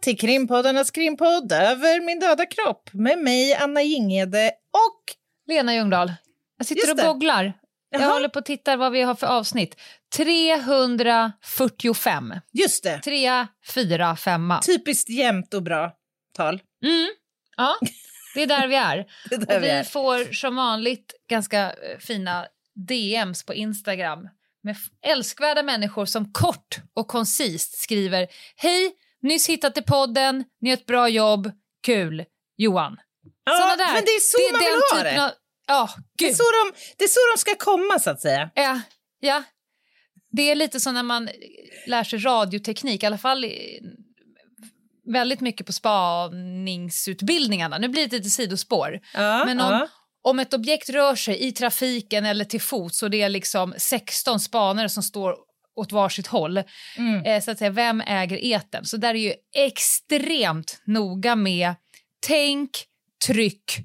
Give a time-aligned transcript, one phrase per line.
[0.00, 5.02] Till krimpoddarnas krimpodd Över min döda kropp med mig, Anna Jinghede och...
[5.46, 6.12] Lena Ljungdahl.
[6.56, 7.52] Jag sitter och googlar.
[7.90, 8.12] Jag Jaha.
[8.12, 9.76] håller på att titta vad vi har för avsnitt.
[10.16, 12.34] 345.
[12.52, 14.52] Just det, 3, 4, 5.
[14.66, 15.92] typiskt jämnt och bra
[16.34, 16.60] tal.
[16.84, 17.06] Mm.
[17.56, 17.76] Ja,
[18.34, 19.06] det är där vi är.
[19.30, 19.84] Det är där och vi vi är.
[19.84, 24.28] får som vanligt ganska eh, fina DMs på Instagram
[24.62, 28.26] med älskvärda människor som kort och koncist skriver
[28.56, 31.50] Hej, nyss hittat i podden, ni gör ett bra jobb,
[31.86, 32.24] kul,
[32.56, 32.96] Johan.
[33.44, 33.92] Ja, Såna där.
[33.94, 35.24] men det är så man den vill ha det.
[35.24, 35.30] Av,
[35.66, 35.88] ja,
[36.18, 38.50] Det är, så de, det är så de ska komma, så att säga.
[38.54, 38.80] Ja,
[39.20, 39.42] ja.
[40.32, 41.28] Det är lite som när man
[41.86, 43.80] lär sig radioteknik, i alla fall i-
[45.12, 47.78] väldigt mycket på spaningsutbildningarna.
[47.78, 49.00] Nu blir det lite sidospår.
[49.14, 49.88] Ja, Men om, ja.
[50.22, 54.40] om ett objekt rör sig i trafiken eller till fots och det är liksom 16
[54.40, 55.36] spanare som står
[55.78, 56.62] åt varsitt håll,
[56.98, 57.24] Mm.
[57.24, 58.84] eh, så att säga, vem äger eten?
[58.84, 61.74] Så där är ju extremt noga med
[62.26, 62.70] tänk,
[63.26, 63.78] tryck,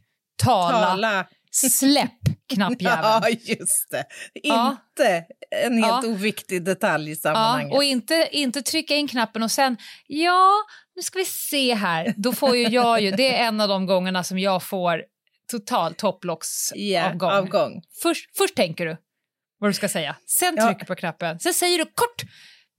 [0.43, 1.25] tala, Tala.
[1.51, 2.11] släpp
[2.53, 3.01] knappjäveln.
[3.03, 4.05] Ja, just det.
[4.33, 4.75] Ja.
[4.89, 5.25] Inte
[5.65, 6.09] en helt Ja.
[6.09, 7.73] oviktig detalj i Ja, sammanhanget.
[7.75, 10.51] och inte, inte trycka in knappen och sen, ja,
[10.95, 12.13] nu ska vi se här.
[12.17, 15.03] Då får ju jag ju, det är en av de gångerna som jag får
[15.51, 17.29] total topplocksavgång.
[17.29, 17.81] Ja, avgång.
[18.01, 18.97] Först, först tänker du
[19.63, 20.67] vad du ska säga, sen Ja.
[20.67, 22.21] trycker på knappen, sen säger du kort,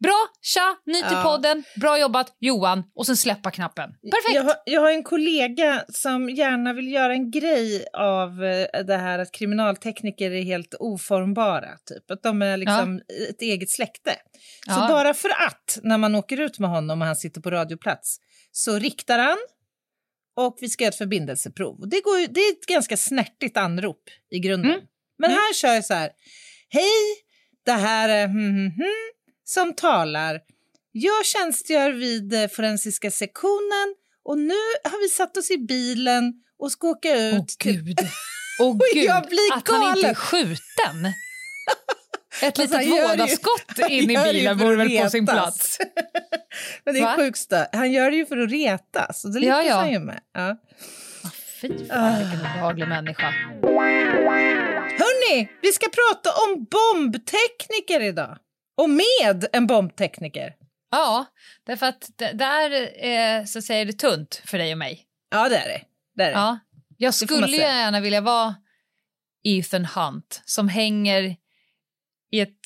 [0.03, 1.22] bra, tja, ny till Ja.
[1.22, 3.91] podden, bra jobbat, Johan, och sen släppa knappen.
[3.91, 4.34] Perfekt!
[4.34, 8.97] Jag har, jag har en kollega som gärna vill göra en grej av eh, det
[8.97, 11.69] här att kriminaltekniker är helt oformbara.
[11.89, 12.11] Typ.
[12.11, 14.11] Att de är liksom ett eget släkte.
[14.66, 14.89] Så Ja.
[14.89, 18.16] bara för att, när man åker ut med honom och han sitter på radioplats,
[18.53, 19.37] så riktar han
[20.37, 21.89] och vi ska göra ett förbindelseprov.
[21.89, 24.71] Det, går det är ett ganska snärtigt anrop i grunden.
[24.71, 24.84] Mm.
[25.19, 26.11] Men han kör så här.
[26.75, 27.25] Hej,
[27.65, 29.11] det här är hmm, hmm,
[29.45, 30.41] som talar.
[30.93, 36.73] Jag tjänstgör vid eh, forensiska sektionen och nu har vi satt oss i bilen och
[36.73, 37.34] ska åka ut.
[37.41, 37.99] Åh gud,
[38.61, 40.15] Åh gud jag blir att han inte är galen.
[40.15, 41.13] skjuten.
[42.43, 45.79] Ett litet ju- vådaskott in i bilen vore väl på sin plats.
[46.84, 49.25] Men det är sjukt Han gör det ju för att retas.
[49.25, 49.77] Och det Ja, lyckas ja.
[49.77, 50.21] han ju med.
[50.33, 50.57] Ja.
[51.61, 51.95] Fy Ah.
[51.95, 53.34] fan, vilken obehaglig människa.
[54.91, 58.39] Hörni, vi ska prata om bombtekniker idag.
[58.77, 60.55] Och med en bombtekniker.
[60.91, 61.27] Ja,
[61.67, 62.71] därför att där
[63.06, 65.05] eh, så säger det tunt för dig och mig.
[65.31, 65.83] Ja, det är det.
[66.15, 66.33] det, är det.
[66.33, 66.59] Ja.
[66.97, 68.55] Jag skulle ju gärna vilja vara
[69.45, 71.37] Ethan Hunt som hänger
[72.31, 72.59] i ett,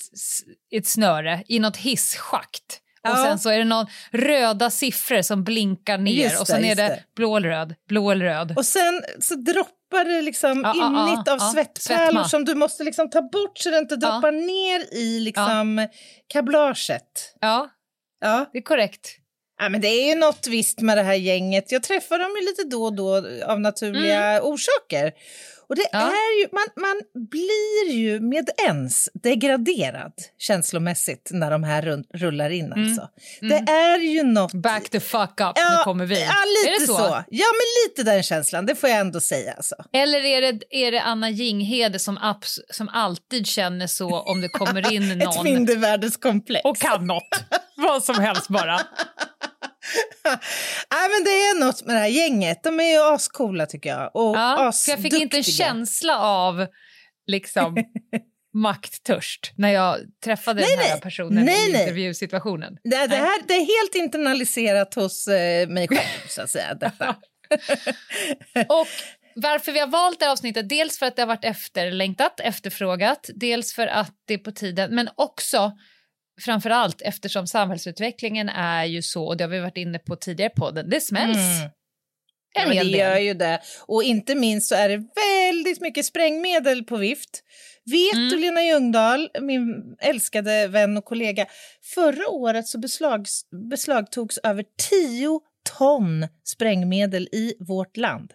[0.71, 2.81] i ett snöre i något hisschakt.
[3.13, 3.25] Och Ja.
[3.25, 6.75] sen så är det någon röda siffror som blinkar ner Just och sen det, är
[6.77, 7.03] det det.
[7.17, 8.55] blå eller röd, blå eller röd.
[8.57, 11.51] Och sen så droppar det liksom Ja, ja, innigt ja, av ja.
[11.53, 15.87] svettpärlor som du måste liksom ta bort så det inte droppar ner i liksom
[16.33, 17.35] kablaget.
[17.41, 17.69] Ja,
[18.21, 18.47] Ja.
[18.53, 19.09] det är korrekt.
[19.61, 21.73] ja, men det är ju något visst med det här gänget.
[21.73, 23.17] Jag träffar dem ju lite då och då
[23.47, 25.13] av naturliga orsaker.
[25.69, 26.07] Och det Mm.
[26.07, 26.13] Ja.
[26.13, 32.73] är ju, man, man blir ju med ens degraderad känslomässigt när de här rullar in
[32.73, 33.09] alltså.
[33.41, 34.53] Det är ju något...
[34.53, 36.21] Back the fuck up, nu kommer vi.
[36.21, 36.33] Ja,
[36.65, 37.23] lite är det så?
[37.31, 39.75] Ja, men lite den känslan, det får jag ändå säga alltså.
[39.93, 44.49] Eller är det, är det Anna Jinghede som, abs- som alltid känner så om det
[44.49, 46.65] kommer in Ett någon mindervärdeskomplex.
[46.65, 47.29] och kan något?
[47.77, 48.81] Vad som helst bara.
[50.91, 52.63] Nej, men det är något med det här gänget.
[52.63, 54.17] De är ju ascoola tycker jag.
[54.17, 56.67] Och Ja, jag fick inte en känsla av
[57.27, 57.77] liksom
[58.55, 61.01] makttörst när jag träffade den här nej.
[61.01, 61.73] personen Nej, i nej.
[61.73, 62.79] Det, intervjusituationen.
[62.85, 63.19] det, Nej.
[63.19, 66.75] här, det är helt internaliserat hos eh, mig själv, så att säga.
[66.75, 67.17] Detta.
[68.69, 68.87] Och
[69.35, 73.31] varför vi har valt det här avsnittet, dels för att det har varit efterlängtat, efterfrågat,
[73.35, 75.73] dels för att det är på tiden, men också
[76.41, 80.51] framför allt eftersom samhällsutvecklingen är ju så, och det har vi varit inne på tidigare
[80.51, 81.37] på podden, det smälls.
[81.37, 81.71] Mm.
[82.59, 83.61] en Ja, det gör ju det.
[83.87, 87.43] Och inte minst så är det väldigt mycket sprängmedel på vift.
[87.91, 88.29] Vet Mm.
[88.29, 91.47] du, Lena Ljungdahl, min älskade vän och kollega,
[91.95, 95.41] förra året så beslags, beslagtogs över 10
[95.79, 98.33] ton sprängmedel i vårt land.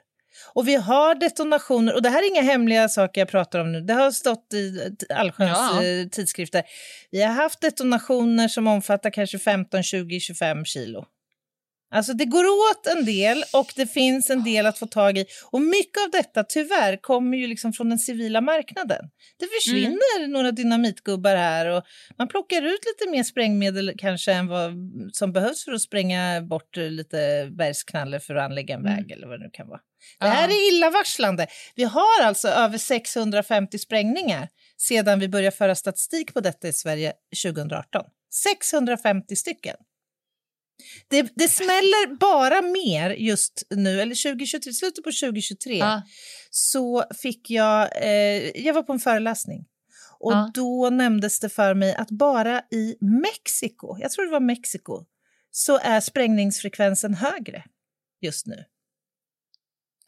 [0.53, 3.81] Och vi har detonationer, och det här är inga hemliga saker jag pratar om nu,
[3.81, 5.83] det har stått i allsköns Ja.
[5.83, 6.63] eh, tidskrifter.
[7.11, 11.05] Vi har haft detonationer som omfattar kanske 15, 20, 25 kilo.
[11.93, 15.25] Alltså det går åt en del och det finns en del att få tag i.
[15.51, 19.05] Och mycket av detta tyvärr kommer ju liksom från den civila marknaden.
[19.39, 21.83] Det försvinner några dynamitgubbar här och
[22.17, 24.71] man plockar ut lite mer sprängmedel kanske än vad
[25.13, 29.39] som behövs för att spränga bort lite bergsknalle för att anlägga en väg eller vad
[29.39, 29.79] det nu kan vara.
[30.19, 31.47] Det här är illavarslande.
[31.75, 34.47] Vi har alltså över 650 sprängningar
[34.77, 37.13] sedan vi började föra statistik på detta i Sverige
[37.43, 38.05] 2018.
[38.43, 39.75] 650 stycken.
[41.07, 46.01] Det, det smäller bara mer just nu, eller 2023, slutet på 2023, Ja.
[46.49, 49.65] så fick jag, eh, jag var på en föreläsning
[50.19, 50.51] och Ja.
[50.53, 55.05] då nämndes det för mig att bara i Mexiko, jag tror det var Mexiko,
[55.51, 57.63] så är sprängningsfrekvensen högre
[58.21, 58.65] just nu.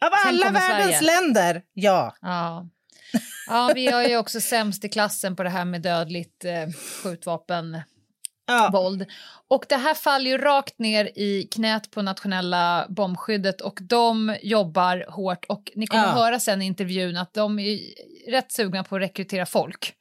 [0.06, 1.02] Av alla världens Sverige.
[1.22, 2.16] länder, ja.
[2.22, 2.70] Ja.
[3.48, 6.70] ja, vi är ju också sämst i klassen på det här med dödligt eh,
[7.04, 7.82] skjutvapen.
[8.46, 8.70] Ja.
[8.74, 9.06] våld.
[9.48, 15.06] Och det här faller ju rakt ner i knät på nationella bombskyddet och de jobbar
[15.10, 16.10] hårt och ni kommer Ja.
[16.12, 17.80] höra sen i intervjun att de är
[18.32, 19.94] rätt sugna på att rekrytera folk.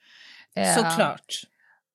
[0.57, 1.27] Eh, Såklart.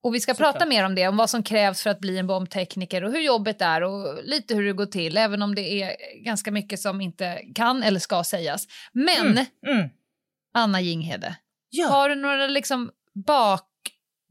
[0.04, 0.54] Och vi ska Såklart.
[0.54, 3.19] prata mer om det, om vad som krävs för att bli en bombtekniker och hur
[3.22, 5.95] jobbet är och lite hur det går till, även om det är
[6.25, 8.68] ganska mycket som inte kan eller ska sägas.
[8.92, 9.90] Men, Mm.
[10.54, 11.36] Anna Jinghede,
[11.69, 11.88] Ja.
[11.88, 12.92] har du några liksom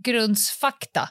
[0.03, 1.09] bakgrundsfakta?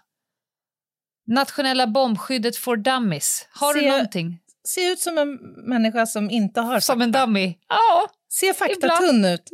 [1.28, 3.48] Nationella bombskyddet for dummies.
[3.52, 4.40] Har du Se- någonting?
[4.68, 5.30] Ser ut som en
[5.70, 7.04] människa som inte har Som fakta.
[7.04, 7.54] en dummy?
[7.70, 8.08] Ja.
[8.34, 9.44] Ser faktatunn ut.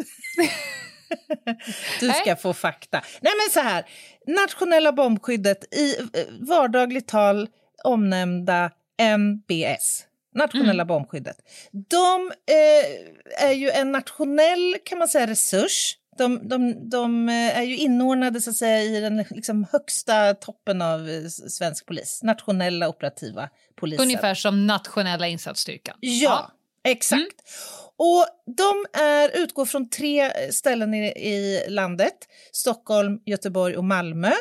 [2.00, 2.36] du ska Nej.
[2.36, 3.02] få fakta.
[3.22, 3.86] Nej men så här,
[4.28, 7.48] nationella bombskyddet i eh, vardagligt tal
[7.84, 8.72] omnämnda
[9.18, 10.04] MBS.
[10.36, 11.38] Nationella bombskyddet.
[11.90, 15.98] De eh, är ju en nationell kan man säga resurs.
[16.18, 20.82] De, de, de eh, är ju inordnade så att säga, i den liksom, högsta toppen
[20.82, 22.24] av eh, svensk polis.
[22.24, 24.04] Nationella operativa polisen.
[24.04, 25.98] Ungefär som nationella insatsstyrkan.
[26.00, 26.52] Ja,
[26.84, 27.36] exakt.
[27.98, 28.26] Och
[28.58, 32.16] de är, utgår från tre ställen i, i landet.
[32.52, 34.32] Stockholm, Göteborg och Malmö.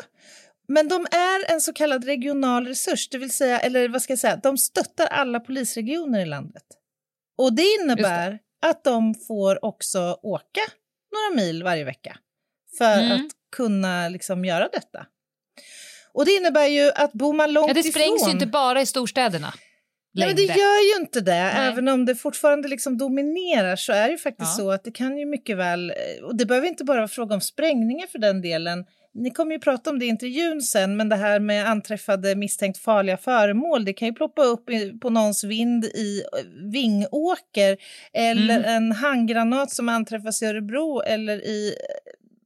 [0.67, 4.19] Men de är en så kallad regional resurs, det vill säga, eller vad ska jag
[4.19, 6.63] säga, de stöttar alla polisregioner i landet.
[7.37, 10.61] Och det innebär att de får också åka
[11.13, 12.17] några mil varje vecka
[12.77, 13.11] för Mm.
[13.11, 15.05] att kunna liksom göra detta.
[16.13, 18.27] Och det innebär ju att bor man långt Ja, det sprängs ifrån...
[18.29, 19.53] ju inte bara i storstäderna.
[20.15, 21.31] Nej, men det gör ju inte det.
[21.43, 21.67] Nej.
[21.67, 24.63] Även om det fortfarande liksom dominerar så är det ju faktiskt Ja.
[24.63, 25.93] så att det kan ju mycket väl,
[26.23, 28.85] och det behöver inte bara vara fråga om sprängningar för den delen.
[29.15, 32.77] Ni kommer ju prata om det i intervjun sen, men det här med anträffade misstänkt
[32.77, 34.65] farliga föremål, det kan ju ploppa upp
[35.01, 37.77] på någons vind i eh, Vingåker
[38.13, 38.75] eller Mm.
[38.75, 41.73] en handgranat som anträffas i Örebro eller i, eh,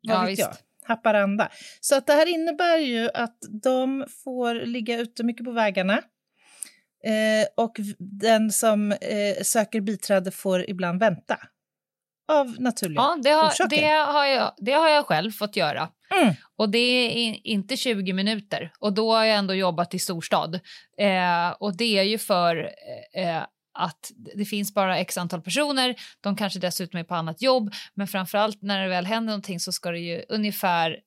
[0.02, 0.40] vad Ja, vet visst.
[0.42, 0.56] jag,
[0.88, 1.52] Haparanda.
[1.80, 5.94] Så att det här innebär ju att de får ligga ute mycket på vägarna.
[7.04, 11.38] Eh, och den som eh, söker biträde får ibland vänta.
[12.32, 13.82] Av naturliga Ja, det har, orsaker.
[13.82, 15.90] det, har jag, det har jag själv fått göra.
[16.10, 16.34] Mm.
[16.56, 18.72] Och det är inte 20 minuter.
[18.80, 20.56] Och då har jag ändå jobbat i storstad.
[20.98, 22.72] Eh, och det är ju för
[23.14, 23.44] eh,
[23.80, 25.96] att det finns bara x antal personer.
[26.22, 27.74] De kanske dessutom är på annat jobb.
[27.94, 30.98] Men framförallt när det väl händer någonting så ska det ju ungefär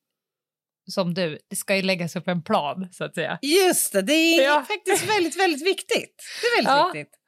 [0.91, 3.39] som du, det ska ju läggas upp en plan så att säga.
[3.43, 4.65] Just det, det är Ja.
[4.69, 6.23] faktiskt väldigt, väldigt viktigt.
[6.43, 6.91] Det är väldigt Ja.
[6.95, 7.20] viktigt.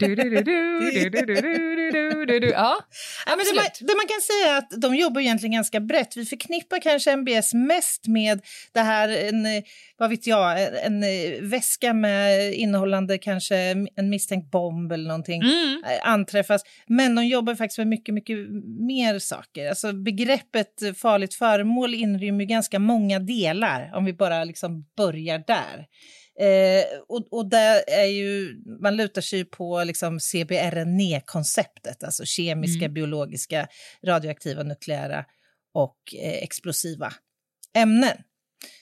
[2.52, 2.78] Ja,
[3.26, 6.16] Ja, men det, man, det man kan säga är att de jobbar egentligen ganska brett.
[6.16, 8.40] Vi förknippar kanske MBS mest med
[8.72, 9.46] det här, en,
[9.98, 11.04] vad vet jag, en
[11.50, 13.56] väska med innehållande kanske
[13.96, 15.42] en misstänkt bomb eller någonting.
[15.42, 15.82] Mm.
[15.84, 16.62] eh, anträffas.
[16.86, 18.38] Men de jobbar faktiskt med mycket, mycket
[18.88, 19.68] mer saker.
[19.68, 25.86] Alltså begreppet farligt föremål inrymmer ganska många delar om vi bara liksom börjar där.
[26.40, 32.84] Eh, och, och där är ju, man lutar sig ju på liksom CBRNE-konceptet, alltså kemiska,
[32.84, 32.94] Mm.
[32.94, 33.68] biologiska,
[34.06, 35.24] radioaktiva, nukleära
[35.74, 37.12] och eh, explosiva
[37.74, 38.16] ämnen.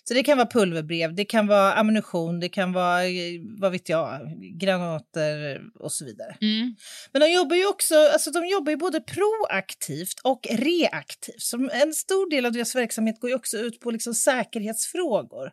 [0.09, 3.89] Så det kan vara pulverbrev, det kan vara ammunition, det kan vara, eh, vad vet
[3.89, 4.21] jag,
[4.61, 6.37] granater och så vidare.
[6.41, 6.75] Mm.
[7.13, 11.43] Men de jobbar ju också, alltså de jobbar ju både proaktivt och reaktivt.
[11.43, 15.51] Så en stor del av deras verksamhet går ju också ut på liksom säkerhetsfrågor.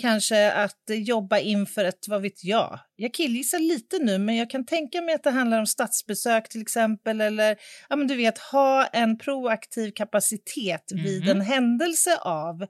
[0.00, 4.66] Kanske att jobba inför ett, vad vet jag, jag killgissar lite nu, men jag kan
[4.66, 7.56] tänka mig att det handlar om statsbesök till exempel, eller
[7.88, 11.30] ja, men du vet, ha en proaktiv kapacitet vid Mhm.
[11.30, 12.62] en händelse av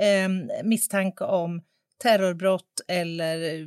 [0.00, 0.28] eh,
[0.82, 1.62] misstanke om
[2.02, 3.66] terrorbrott eller eh,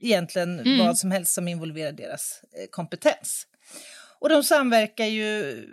[0.00, 0.78] egentligen Mm.
[0.78, 3.46] vad som helst som involverar deras eh, kompetens.
[4.20, 5.64] Och de samverkar ju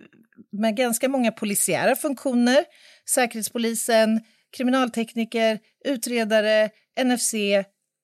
[0.52, 2.66] med ganska många polisiära funktioner,
[3.10, 4.22] Säkerhetspolisen,
[4.58, 6.70] kriminaltekniker, utredare,
[7.04, 7.34] NFC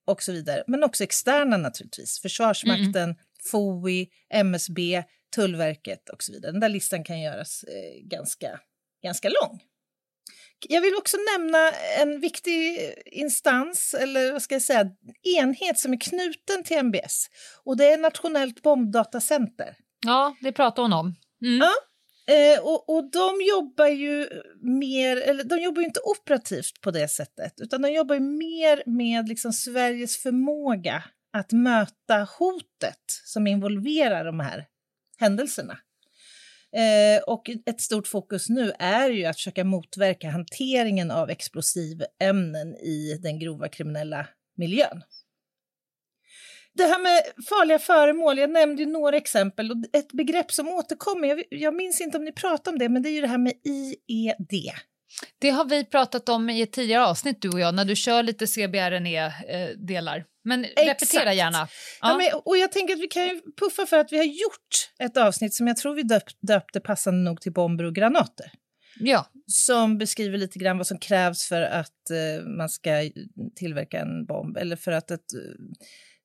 [0.08, 0.64] och så vidare.
[0.68, 3.16] Men också externa naturligtvis, Försvarsmakten,
[3.52, 5.04] FOI, MSB,
[5.36, 6.52] Tullverket och så vidare.
[6.52, 8.60] Den där listan kan göras eh, ganska,
[9.04, 9.62] ganska lång.
[10.70, 14.92] Jag vill också nämna en viktig instans, eller vad ska jag säga,
[15.38, 17.28] enhet som är knuten till MBS.
[17.64, 19.76] Och det är Nationellt bombdatacenter.
[20.06, 21.16] Ja, det pratar hon om.
[21.42, 21.60] Mm.
[21.60, 21.74] Ja.
[22.28, 24.30] Eh, och, och de jobbar ju
[24.62, 29.30] mer, eller de jobbar inte operativt på det sättet, utan de jobbar ju mer med
[29.30, 31.04] liksom Sveriges förmåga
[31.34, 34.66] att möta hotet som involverar de här
[35.20, 35.78] händelserna.
[36.76, 43.20] Eh, och ett stort fokus nu är ju att försöka motverka hanteringen av explosivämnen i
[43.24, 44.28] den grova kriminella
[44.58, 45.04] miljön.
[46.76, 51.28] Det här med farliga föremål, jag nämnde ju några exempel och ett begrepp som återkommer,
[51.28, 53.38] jag, jag minns inte om ni pratade om det, men det är ju det här
[53.38, 54.72] med IED.
[55.40, 58.24] Det har vi pratat om i ett tidigare avsnitt, du och jag, när du kör
[58.24, 60.18] lite CBRNE-delar.
[60.18, 61.36] Eh, men repetera Exakt.
[61.36, 61.58] gärna.
[61.58, 61.68] Ja.
[62.02, 62.18] Ja.
[62.18, 65.18] men, och jag tänker att vi kan ju puffa för att vi har gjort ett
[65.18, 68.52] avsnitt som jag tror vi döpt, döpte passande nog till bomber och granater.
[69.00, 69.32] ja.
[69.48, 73.10] som beskriver lite grann vad som krävs för att eh, man ska
[73.56, 75.40] tillverka en bomb eller för att ett, eh,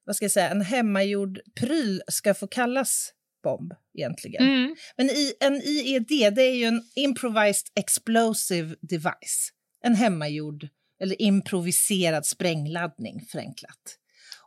[0.05, 4.43] vad ska jag säga, en hemmagjord pryl ska få kallas bomb egentligen.
[4.49, 4.77] Mm.
[4.97, 9.53] Men i, en IED det är ju en improvised explosive device,
[9.85, 10.69] en hemmagjord
[11.03, 13.99] eller improviserad sprängladdning förenklat.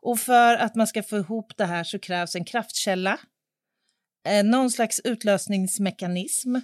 [0.02, 3.20] Och för att man ska få ihop det här så krävs en kraftkälla,
[4.28, 6.56] eh, någon slags utlösningsmekanism,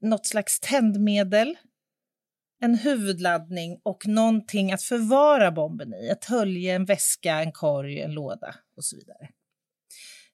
[0.00, 1.56] något slags tändmedel,
[2.60, 6.08] en huvudladdning och någonting att förvara bomben i.
[6.08, 9.28] Ett hölje, en väska, en korg, en låda och så vidare.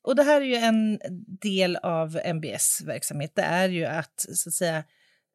[0.03, 1.01] Och det här är ju en
[1.41, 3.33] del av MBS verksamhet.
[3.35, 4.85] Det är ju att, så att säga,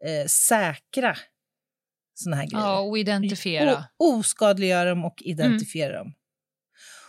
[0.06, 1.18] eh, säkra
[2.14, 2.66] såna här grejer.
[2.66, 3.86] ja, och identifiera.
[3.98, 6.14] O- oskadliggöra dem och identifiera dem.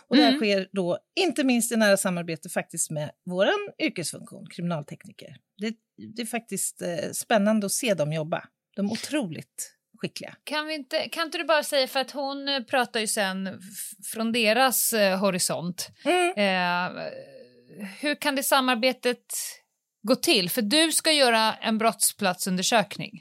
[0.09, 0.39] Och det här Mm.
[0.39, 3.47] sker då inte minst i nära samarbete faktiskt med vår
[3.83, 5.35] yrkesfunktion, kriminaltekniker.
[5.57, 5.75] Det,
[6.15, 8.43] det är faktiskt eh, spännande att se dem jobba.
[8.75, 10.35] De är otroligt skickliga.
[10.43, 13.61] Kan, vi inte, kan inte du bara säga, för att hon eh, pratar ju sen
[14.13, 15.89] från deras eh, horisont.
[16.35, 16.91] Eh,
[17.99, 19.25] hur kan det samarbetet
[20.07, 20.49] gå till?
[20.49, 23.11] För du ska göra en brottsplatsundersökning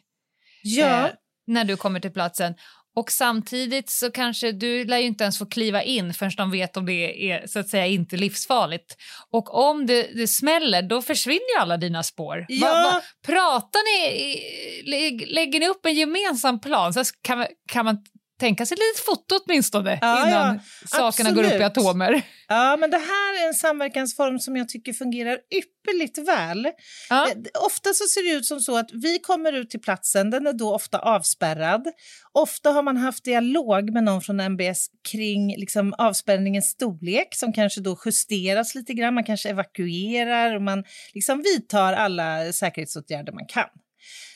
[0.63, 1.15] Ja, eh,
[1.47, 2.55] när du kommer till platsen.
[2.97, 6.77] Och samtidigt så kanske du lär ju inte ens få kliva in förrän de vet
[6.77, 8.97] om det är så att säga inte livsfarligt.
[9.31, 12.47] Och om det, det smäller då försvinner ju alla dina spår.
[12.49, 13.03] Ja.
[13.27, 16.95] pratar ni, i- lä- lägger ni upp en gemensam plan?
[16.95, 17.99] Så kan, kan man
[18.39, 20.61] tänka sig ett litet foto åtminstone Ja, innan ja,
[20.99, 21.79] sakerna går upp i absolut.
[21.87, 22.23] atomer?
[22.49, 26.69] ja, men det här är en samverkansform som jag tycker fungerar ypperligt väl.
[27.11, 27.29] Ja.
[27.29, 30.47] Eh, Ofta så ser det ut som så att vi kommer ut till platsen, den
[30.47, 31.87] är då ofta avspärrad.
[32.33, 37.81] Ofta har man haft dialog med någon från MBS kring liksom, avspärrningens storlek som kanske
[37.81, 39.15] då justeras lite grann.
[39.15, 43.69] Man kanske evakuerar och man liksom vidtar alla säkerhetsåtgärder man kan.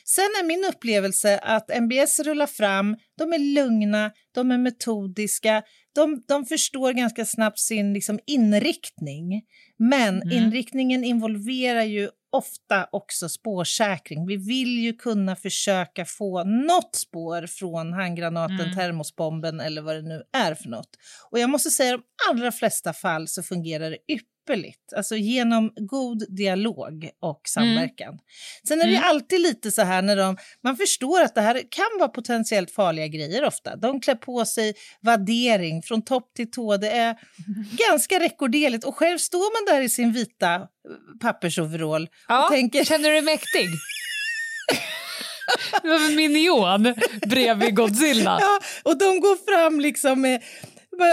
[0.04, 5.62] Sen är min upplevelse att MBS rullar fram, de är lugna, de är metodiska,
[5.94, 9.42] de, de förstår ganska snabbt sin liksom, inriktning.
[9.78, 10.32] Men Mm.
[10.32, 14.26] inriktningen involverar ju ofta också spårsäkring.
[14.26, 18.74] Vi vill ju kunna försöka få något spår från handgranaten, Mm.
[18.76, 20.90] termosbomben eller vad det nu är för något.
[21.30, 24.26] Och jag måste säga i de allra flesta fall så fungerar det ypperligt.
[24.96, 28.18] Alltså genom god dialog och samverkan.
[28.68, 29.08] Sen är det Mm.
[29.08, 33.06] alltid lite så här när de, man förstår att det här kan vara potentiellt farliga
[33.06, 33.76] grejer ofta.
[33.76, 36.76] De klär på sig vaddering från topp till tå.
[36.76, 37.16] Det är
[37.90, 40.60] ganska rekorderligt och själv står man där i sin vita eh,
[41.20, 43.66] pappersoverall Ja, och tänker Känner du dig mäktig?
[46.16, 46.94] Minion
[47.26, 48.38] bredvid Godzilla.
[48.40, 50.42] Ja, och de går fram liksom med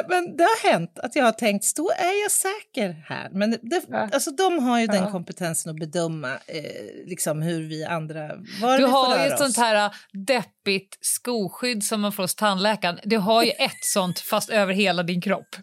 [0.10, 3.30] men, det har hänt att jag har tänkt, då är jag säker här.
[3.32, 4.10] Men det, Ja.
[4.14, 5.12] alltså, de har ju den Ja.
[5.12, 6.64] kompetensen att bedöma eh,
[7.06, 8.28] liksom hur vi andra...
[8.62, 9.92] Var Du vi har ju ett sånt här äh,
[10.28, 13.00] deppigt skoskydd som man får hos tandläkaren.
[13.04, 15.56] Du har ju ett sånt fast över hela din kropp.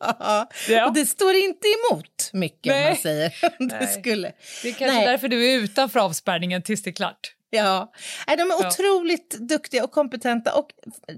[0.00, 0.48] Ja.
[0.68, 0.86] Ja.
[0.86, 2.88] och det står inte emot mycket om Nej.
[2.90, 3.32] man säger.
[3.80, 4.32] det skulle.
[4.62, 5.06] Det är kanske Nej.
[5.06, 7.34] därför du är utanför avspärrningen tills det är klart.
[7.50, 7.92] Ja,
[8.26, 8.68] de är Ja.
[8.68, 10.54] otroligt duktiga och kompetenta.
[10.54, 10.70] Och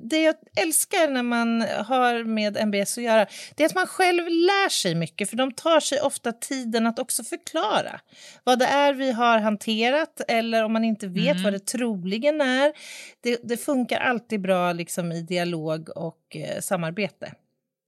[0.02, 4.28] Det jag älskar när man har med MBS att göra det är att man själv
[4.28, 8.00] lär sig mycket för de tar sig ofta tiden att också förklara
[8.44, 12.72] vad det är vi har hanterat eller om man inte vet vad det troligen är.
[13.20, 17.32] Det, det funkar alltid bra liksom, i dialog och eh, samarbete.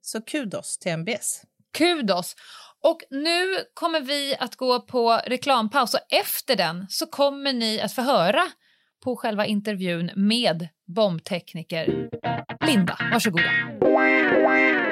[0.02, 1.42] Så kudos till MBS.
[1.78, 2.36] Kudos!
[2.82, 7.92] Och nu kommer vi att gå på reklampaus och efter den så kommer ni att
[7.92, 8.42] få höra
[9.04, 12.08] på själva intervjun med bombtekniker
[12.66, 12.98] Linda.
[13.12, 14.91] Varsågoda.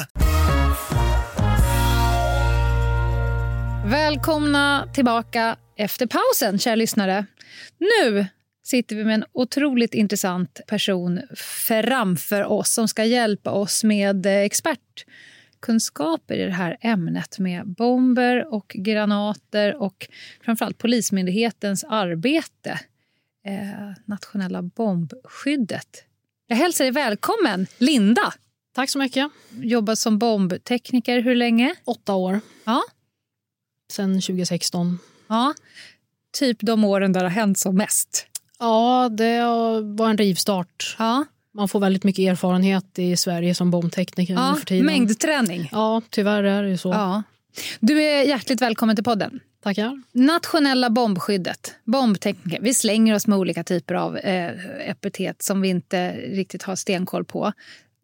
[3.85, 7.25] Välkomna tillbaka efter pausen, kära lyssnare.
[7.77, 8.25] Nu
[8.63, 11.21] sitter vi med en otroligt intressant person
[11.67, 18.53] framför oss som ska hjälpa oss med eh, expertkunskaper i det här ämnet med bomber
[18.53, 20.07] och granater och
[20.45, 22.79] framförallt Polismyndighetens arbete.
[23.45, 26.03] Eh, nationella bombskyddet.
[26.47, 28.33] Jag hälsar dig välkommen, Linda.
[28.75, 29.29] Tack så mycket.
[29.61, 31.75] Jobbat som bombtekniker hur länge?
[31.85, 32.39] Åtta år.
[32.65, 32.81] Ja.
[33.91, 34.99] Sen 2016.
[35.27, 35.53] Ja,
[36.39, 38.27] typ de åren där det har hänt som mest.
[38.59, 39.41] Ja, det
[39.97, 40.95] var en rivstart.
[40.99, 44.85] Ja, Man får väldigt mycket erfarenhet i Sverige som bombtekniker ja för tiden.
[44.85, 45.69] mängdträning.
[45.71, 46.89] Ja, tyvärr är det så.
[46.89, 47.23] Ja.
[47.79, 49.39] Du är hjärtligt välkommen till podden.
[49.63, 50.01] Tackar.
[50.11, 52.61] Nationella bombskyddet, bombtekniker.
[52.61, 57.25] Vi slänger oss med olika typer av eh, epitet som vi inte riktigt har stenkoll
[57.25, 57.51] på.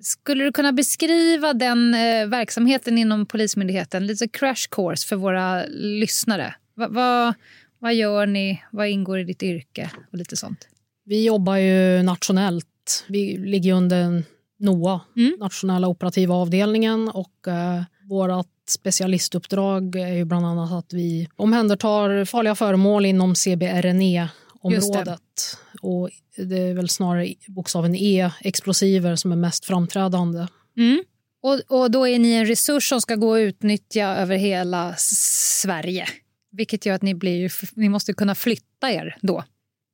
[0.03, 4.07] Skulle du kunna beskriva den eh, verksamheten inom Polismyndigheten?
[4.07, 6.55] Lite crash course för våra lyssnare.
[6.75, 7.33] Va, va,
[7.79, 8.63] vad gör ni?
[8.71, 9.91] Vad ingår i ditt yrke?
[10.11, 10.67] Och lite sånt.
[11.05, 13.05] Vi jobbar ju nationellt.
[13.07, 14.23] Vi ligger under
[14.59, 15.35] NOA, Mm.
[15.39, 17.09] nationella operativa avdelningen.
[17.09, 25.57] och eh, Vårt specialistuppdrag är ju bland annat att vi omhändertar farliga föremål inom CBRNE-området.
[25.81, 30.47] Och det är väl snarare bokstaven E, explosiver, som är mest framträdande.
[30.77, 31.03] Mm.
[31.41, 36.07] Och, och då är ni en resurs som ska gå att utnyttja över hela Sverige.
[36.51, 39.43] Vilket gör att ni, blir, ni måste kunna flytta er då.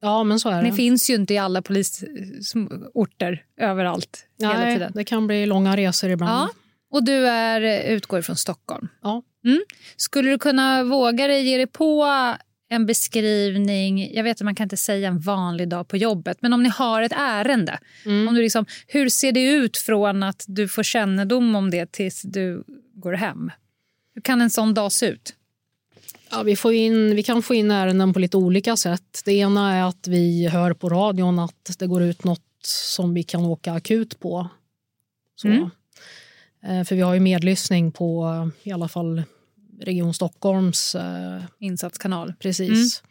[0.01, 0.69] Ja, men så är det.
[0.69, 4.91] Ni finns ju inte i alla polisorter överallt hela Nej, tiden.
[4.95, 6.31] det kan bli långa resor ibland.
[6.31, 6.49] Ja.
[6.91, 8.87] Och du är, utgår från Stockholm.
[9.01, 9.21] Ja.
[9.45, 9.63] Mm.
[9.95, 12.05] Skulle du kunna våga dig ge dig på
[12.73, 14.13] en beskrivning?
[14.15, 16.69] Jag vet att man kan inte säga en vanlig dag på jobbet, men om ni
[16.69, 17.79] har ett ärende.
[18.05, 18.27] Mm.
[18.27, 22.21] Om du liksom, hur ser det ut från att du får kännedom om det tills
[22.21, 23.51] du går hem?
[24.15, 25.35] Hur kan en sån dag se ut?
[26.31, 29.21] Ja, vi, får in, vi kan få in ärenden på lite olika sätt.
[29.25, 33.23] Det ena är att vi hör på radion att det går ut något som vi
[33.23, 34.47] kan åka akut på.
[35.35, 35.47] Så.
[35.47, 35.69] Mm.
[36.63, 39.23] Eh, För vi har ju medlyssning på i alla fall
[39.83, 40.95] Region Stockholms...
[40.95, 42.33] eh, Insatskanal.
[42.39, 43.03] Precis.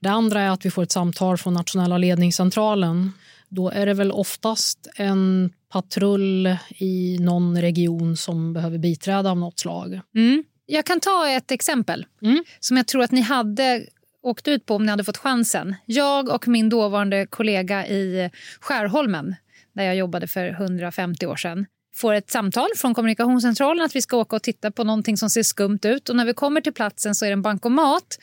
[0.00, 3.12] Det andra är att vi får ett samtal från nationella ledningscentralen.
[3.48, 9.58] Då är det väl oftast en patrull i någon region som behöver biträda av något
[9.58, 10.00] slag.
[10.14, 10.44] Mm.
[10.66, 12.44] Jag kan ta ett exempel Mm.
[12.60, 13.86] som jag tror att ni hade
[14.22, 15.74] åkt ut på om ni hade fått chansen.
[15.86, 19.34] Jag och min dåvarande kollega i Skärholmen,
[19.74, 21.66] där jag jobbade för 150 år sedan,
[21.98, 25.42] får ett samtal från kommunikationscentralen att vi ska åka och titta på någonting som ser
[25.42, 26.08] skumt ut.
[26.08, 28.18] Och när vi kommer till platsen så är det en bankomat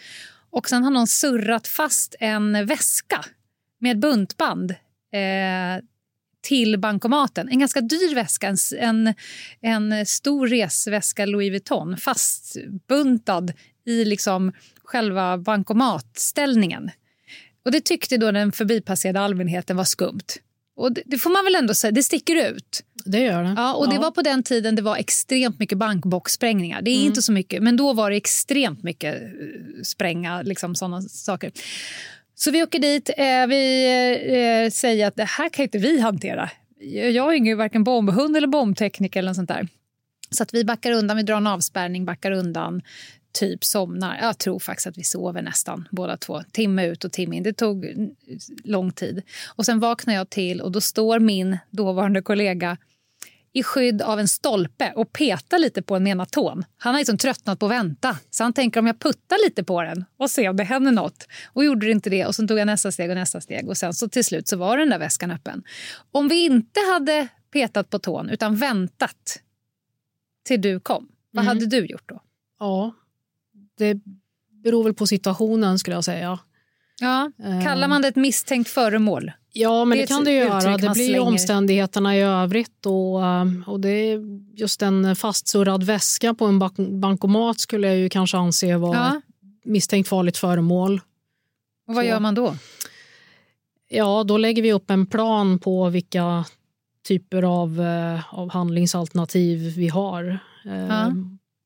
[0.49, 3.25] och sen har någon surrat fast en väska
[3.79, 5.83] med buntband eh,
[6.41, 7.49] till bankomaten.
[7.49, 9.13] En ganska dyr väska, en,
[9.61, 13.53] en, stor resväska Louis Vuitton fastbuntad
[13.85, 14.51] i liksom
[14.83, 16.91] själva bankomatställningen.
[17.65, 20.27] Och Det tyckte då den förbipasserade allmänheten var skumt.
[20.75, 22.83] Och det, det får man väl ändå säga, det sticker ut.
[23.05, 23.53] Det gör det.
[23.57, 26.81] Ja, och Det var på den tiden det var extremt mycket bankboxsprängningar.
[26.81, 29.27] Det är inte så mycket, men då var det extremt mycket eh,
[29.83, 31.51] spränga, liksom sådana saker.
[32.35, 33.09] Så vi åker dit.
[33.17, 36.49] Eh, vi eh, säger att det här kan inte vi hantera.
[37.13, 39.67] Jag är ingen varken bombhund eller bombtekniker eller sånt där.
[40.29, 42.81] Så att vi backar undan, vi drar en avspärrning, backar undan,
[43.39, 44.17] typ somnar.
[44.21, 46.41] Jag tror faktiskt att vi sover nästan båda två.
[46.51, 47.43] Timme ut och timme in.
[47.43, 47.85] Det tog
[48.63, 49.21] lång tid.
[49.47, 52.77] Och sen vaknar jag till och då står min dåvarande kollega
[53.55, 56.65] i skydd av en stolpe och petar lite på den med ena tån.
[56.77, 59.81] Han har liksom tröttnat på att vänta, så han tänker om jag puttar lite på
[59.81, 61.27] den och ser om det händer något.
[61.53, 63.77] Och gjorde det inte det och sen tog jag nästa steg och nästa steg och
[63.77, 65.63] sen så till slut så var den där väskan öppen.
[66.11, 69.39] Om vi inte hade petat på tån utan väntat
[70.43, 71.47] till du kom, vad Mm.
[71.57, 72.21] hade du gjort då?
[72.59, 72.93] Ja,
[73.77, 73.97] det
[74.63, 76.39] beror väl på situationen skulle jag säga.
[77.01, 77.63] Ja, Eh.
[77.63, 79.31] kallar man det ett misstänkt föremål?
[79.57, 80.57] Ja, men Det det, kan det göra.
[80.57, 82.85] uttryck Det blir ju omständigheterna i övrigt.
[82.85, 84.19] Och, um, och det är
[84.59, 89.21] just en fastsurrad väska på en bank- bankomat skulle jag ju kanske anse vara Ja.
[89.65, 91.01] misstänkt farligt föremål.
[91.87, 92.09] Och vad Så.
[92.09, 92.55] gör man då?
[93.89, 96.45] Ja, då lägger vi upp en plan på vilka
[97.07, 100.39] typer av, eh, av handlingsalternativ vi har.
[100.65, 101.11] Eh, Ja.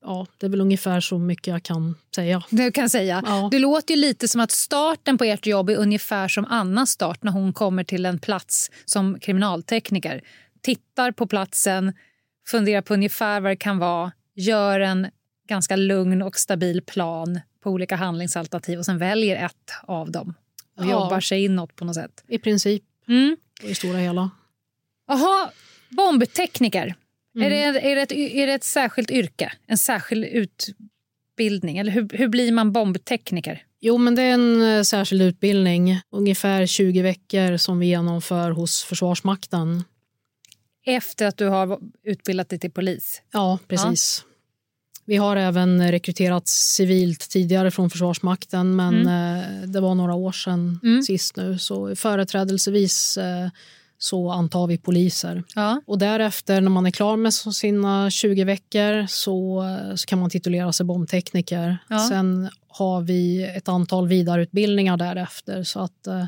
[0.02, 2.42] Ja, det är väl ungefär så mycket jag kan säga.
[2.50, 3.22] Du kan säga.
[3.26, 3.48] Ja.
[3.50, 7.22] Det låter ju lite som att starten på ert jobb är ungefär som Annas start
[7.22, 10.20] när hon kommer till en plats som kriminaltekniker.
[10.62, 11.92] Tittar på platsen,
[12.48, 15.06] funderar på ungefär vad det kan vara, gör en
[15.48, 20.34] ganska lugn och stabil plan på olika handlingsalternativ och sen väljer ett av dem
[20.76, 20.90] och Ja.
[20.90, 22.24] jobbar sig inåt på något sätt.
[22.28, 23.36] I princip, Mm.
[23.62, 24.30] det stora hela.
[25.08, 25.50] Jaha,
[25.88, 26.94] bombtekniker.
[27.46, 27.52] Mm.
[27.52, 29.52] Är, det, är, det ett, är det ett särskilt yrke?
[29.66, 31.78] En särskild utbildning?
[31.78, 33.62] Eller hur, hur blir man bombtekniker?
[33.80, 38.82] Jo, men det är en eh, särskild utbildning, ungefär 20 veckor som vi genomför hos
[38.84, 39.84] Försvarsmakten.
[40.86, 43.22] Efter att du har utbildat dig till polis?
[43.32, 44.24] Ja, precis.
[45.04, 50.80] Vi har även rekryterat civilt tidigare från Försvarsmakten men eh, det var några år sedan
[50.82, 51.02] Mm.
[51.02, 51.58] sist nu.
[51.58, 53.48] Så företrädelsevis eh,
[54.02, 55.42] så antar vi poliser.
[55.54, 55.80] Ja.
[55.86, 59.64] Och därefter när man är klar med sina 20 veckor så,
[59.96, 61.78] så kan man titulera sig bombtekniker.
[61.88, 61.98] Ja.
[61.98, 66.24] Sen har vi ett antal vidareutbildningar därefter så att eh,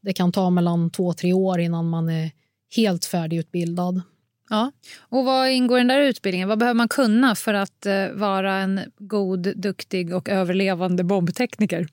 [0.00, 2.30] det kan ta mellan två och tre år innan man är
[2.76, 4.02] helt färdigutbildad.
[4.50, 4.72] ja.
[4.98, 6.48] Och vad ingår i den där utbildningen?
[6.48, 11.88] Vad behöver man kunna för att eh, vara en god, duktig och överlevande bombtekniker?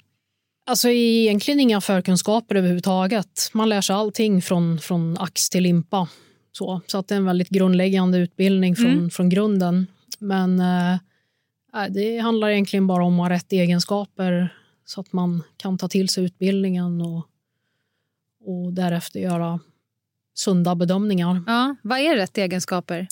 [0.65, 3.49] Alltså egentligen inga förkunskaper överhuvudtaget.
[3.54, 6.08] Man lär sig allting från, från ax till limpa.
[6.52, 9.10] Så, så att det är en väldigt grundläggande utbildning från, Mm.
[9.10, 9.88] från grunden.
[10.19, 10.97] Men eh,
[11.73, 15.88] nej, det handlar egentligen bara om att ha rätt egenskaper så att man kan ta
[15.88, 17.28] till sig utbildningen och,
[18.45, 19.60] och därefter göra
[20.34, 21.43] sunda bedömningar.
[21.47, 21.76] Ja.
[21.82, 23.08] Vad är rätt egenskaper?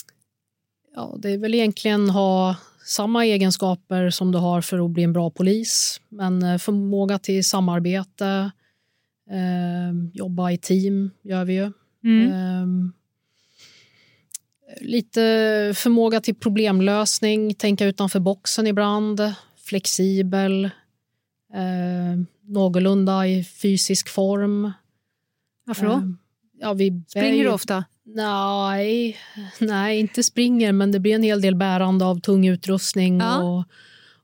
[0.95, 5.13] Ja, det är väl egentligen ha samma egenskaper som du har för att bli en
[5.13, 6.01] bra polis.
[6.09, 8.51] Men eh, förmåga till samarbete,
[9.29, 11.71] eh, jobba i team gör vi ju.
[12.03, 12.31] Mm.
[12.31, 12.91] Eh,
[14.81, 15.21] lite
[15.75, 20.65] förmåga till problemlösning, tänka utanför boxen ibland, flexibel,
[21.53, 24.71] eh, någorlunda i fysisk form.
[25.65, 25.91] Varför då?
[25.91, 26.01] Eh,
[26.59, 27.85] ja, vi Springer du ofta?
[28.05, 29.17] Nej,
[29.59, 33.43] nej, inte springer, men det blir en hel del bärande av tung utrustning Ja.
[33.43, 33.65] och,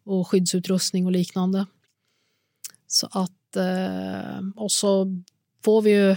[0.03, 1.65] och skyddsutrustning och liknande.
[2.87, 5.23] Så att, eh, och så
[5.65, 6.15] får vi ju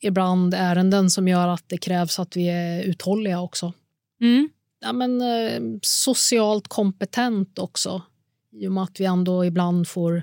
[0.00, 3.72] ibland ärenden som gör att det krävs att vi är uthålliga också.
[4.20, 4.48] Mm.
[4.80, 8.02] Ja, men, eh, socialt kompetent också,
[8.52, 10.22] i och med att vi ändå ibland får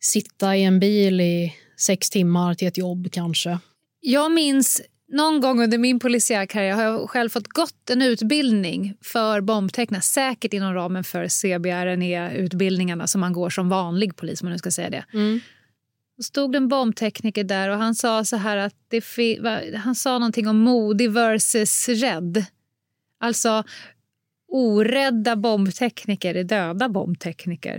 [0.00, 3.58] sitta i en bil i sex timmar till ett jobb kanske.
[4.00, 8.94] Jag minns någon gång under min polisiära karriär har jag själv fått gått en utbildning
[9.00, 14.58] för bombtecknare, säkert inom ramen för CBRNE-utbildningarna som man går som vanlig polis, man nu
[14.58, 15.04] ska säga det.
[15.12, 15.40] Mm.
[16.16, 19.04] Då stod en bombtekniker där och han sa så här att det
[19.76, 22.44] han sa någonting om modig versus rädd.
[23.20, 23.64] Alltså
[24.48, 27.74] orädda bombtekniker är döda bombtekniker,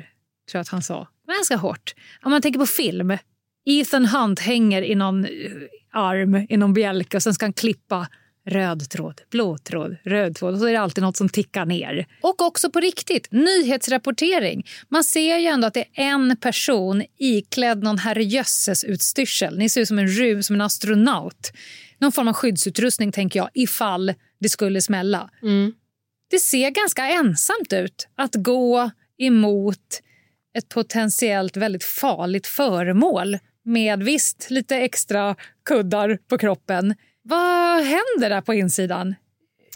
[0.51, 1.07] tror jag att han sa.
[1.27, 1.95] Ganska hårt.
[2.21, 3.17] Om man tänker på film.
[3.69, 5.29] Ethan Hunt hänger i någon eh,
[5.91, 8.07] arm, i någon bjälke och sen ska han klippa
[8.45, 12.07] röd tråd, blå tråd, röd tråd och så är det alltid något som tickar ner.
[12.21, 14.65] Och också på riktigt, nyhetsrapportering.
[14.89, 19.57] Man ser ju ändå att det är en person iklädd någon herrejösses utstyrsel.
[19.57, 21.51] Ni ser ut som en rym, som en astronaut.
[21.97, 25.29] Någon form av skyddsutrustning tänker jag, ifall det skulle smälla.
[25.41, 25.73] Mm.
[26.31, 30.01] Det ser ganska ensamt ut att gå emot
[30.57, 36.95] ett potentiellt väldigt farligt föremål med visst lite extra kuddar på kroppen.
[37.21, 39.15] Vad händer där på insidan?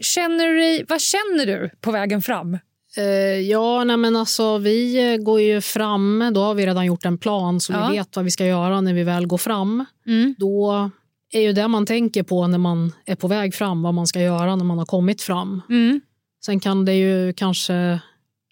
[0.02, 2.58] Känner du, vad känner du på vägen fram?
[2.98, 3.04] Eh,
[3.39, 7.17] ja, nej men alltså vi eh, går ju fram, då har vi redan gjort en
[7.17, 7.88] plan så Ja.
[7.89, 9.86] vi vet vad vi ska göra när vi väl går fram.
[10.08, 10.36] Mm.
[10.38, 10.89] Då
[11.32, 14.19] är ju det man tänker på när man är på väg fram, vad man ska
[14.22, 15.62] göra när man har kommit fram.
[15.69, 16.02] Mm.
[16.46, 18.00] Sen kan det ju kanske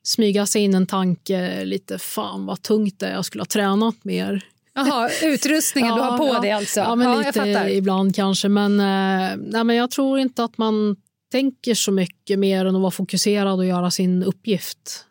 [0.03, 4.03] smyga sig in en tanke lite, fan vad tungt det är, jag skulle ha tränat
[4.03, 4.45] mer.
[4.87, 6.79] Jaha, utrustningen du har på ja, dig alltså?
[6.79, 8.49] Ja, men jag lite ibland kanske.
[8.49, 10.95] Men, eh, nej, men jag tror inte att man
[11.31, 15.05] tänker så mycket mer än att vara fokuserad och göra sin uppgift.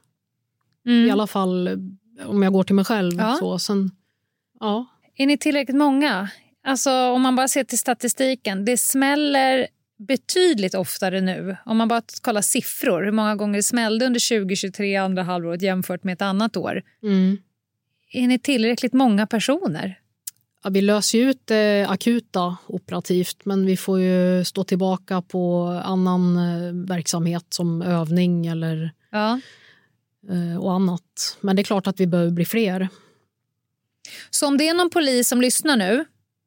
[0.87, 1.09] Mm.
[1.09, 1.69] I alla fall
[2.27, 3.13] om jag går till mig själv.
[3.19, 3.37] Ja.
[3.41, 3.91] Så, sen,
[4.61, 4.87] ja.
[5.17, 6.29] Är ni tillräckligt många?
[6.65, 9.67] Alltså, om man bara ser till statistiken, det smäller
[9.99, 11.57] betydligt oftare nu.
[11.65, 16.05] Om man bara kollar siffror, hur många gånger det smällde under 2023 andra halvåret jämfört
[16.05, 16.83] med ett annat år.
[17.03, 17.39] Mm.
[18.13, 19.99] Är ni tillräckligt många personer?
[20.65, 25.67] Ja, vi löser ju ut det akuta operativt men vi får ju stå tillbaka på
[25.85, 29.41] annan eh, verksamhet som övning eller, Ja.
[30.31, 31.37] eh, och annat.
[31.41, 32.89] Men det är klart att vi behöver bli fler.
[34.31, 36.05] Så om det är någon polis som lyssnar nu,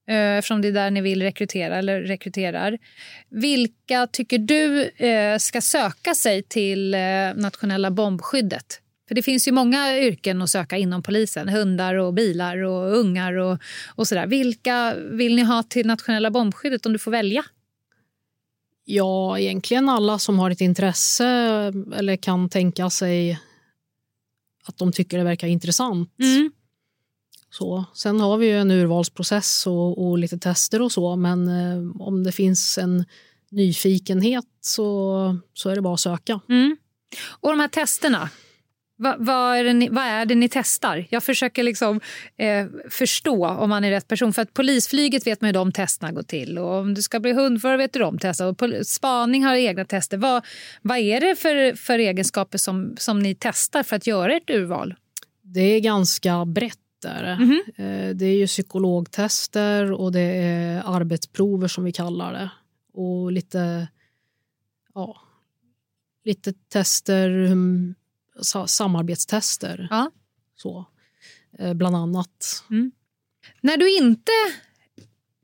[0.07, 2.77] eh, eftersom det är där ni vill rekrytera eller rekryterar,
[3.29, 6.99] vilka tycker du eh, ska söka sig till eh,
[7.35, 8.79] nationella bombskyddet?
[9.13, 11.49] För det finns ju många yrken att söka inom polisen.
[11.49, 13.57] Hundar och bilar och ungar och,
[13.95, 14.27] och sådär.
[14.27, 17.45] Vilka vill ni ha till nationella bombskyddet om du får välja?
[18.85, 21.25] Ja, egentligen alla som har ett intresse
[21.95, 23.39] eller kan tänka sig
[24.65, 26.09] att de tycker det verkar intressant.
[27.49, 27.85] Så.
[27.93, 32.23] Sen har vi ju en urvalsprocess och, och lite tester och så men eh, om
[32.23, 33.05] det finns en
[33.51, 36.39] nyfikenhet så, så är det bara att söka.
[36.49, 36.77] Mm.
[37.29, 38.29] Och de här testerna,
[38.95, 41.05] Va, vad, är det ni, vad är det ni testar?
[41.09, 42.01] Jag försöker liksom
[42.37, 44.33] eh, förstå om man är rätt person.
[44.33, 46.57] För att Polisflyget vet man hur de testerna går till.
[46.57, 48.49] Och om du ska bli hundförare vet du de testerna.
[48.49, 50.17] Och spaning har egna tester.
[50.17, 50.45] Vad,
[50.81, 54.95] vad är det för, för egenskaper som, som ni testar för att göra ett urval?
[55.41, 56.79] Det är ganska brett.
[57.03, 57.35] Där.
[57.35, 57.63] Mhm.
[57.75, 62.49] Eh, Det är ju psykologtester och det är arbetsprover som vi kallar det.
[62.93, 63.87] Och lite,
[64.93, 65.21] ja,
[66.25, 67.95] lite tester, mm,
[68.67, 69.87] samarbetstester.
[69.89, 70.11] Ja.
[70.55, 70.85] Så,
[71.59, 72.63] eh, bland annat.
[73.61, 74.31] När du inte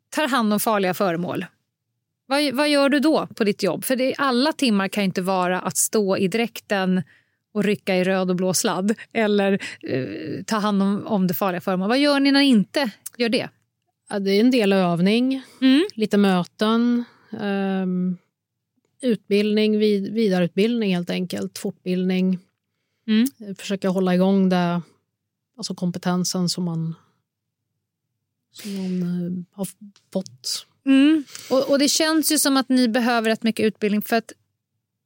[0.10, 1.46] tar hand om farliga föremål,
[2.26, 3.86] vad, vad gör du då på ditt jobb?
[3.86, 7.04] För det, alla timmar kan inte vara att stå i dräkten
[7.54, 11.62] och rycka i röd och blå sladd eller eh, ta hand om, om det farliga
[11.62, 11.90] föremålet.
[11.90, 13.50] Vad gör ni när ni inte gör det?
[14.10, 15.88] Ja, det är en del övning, Mm.
[15.96, 17.04] lite möten,
[17.42, 18.18] ehm,
[19.02, 22.40] utbildning, vid, vidareutbildning helt enkelt, fortbildning.
[23.10, 23.56] Mm.
[23.56, 24.82] Försöka hålla igång det,
[25.58, 26.96] alltså kompetensen som man,
[28.52, 29.68] som man eh, har
[30.14, 30.66] fått.
[30.86, 31.24] Mm.
[31.50, 34.32] Och, och Det känns ju som att ni behöver rätt mycket utbildning för att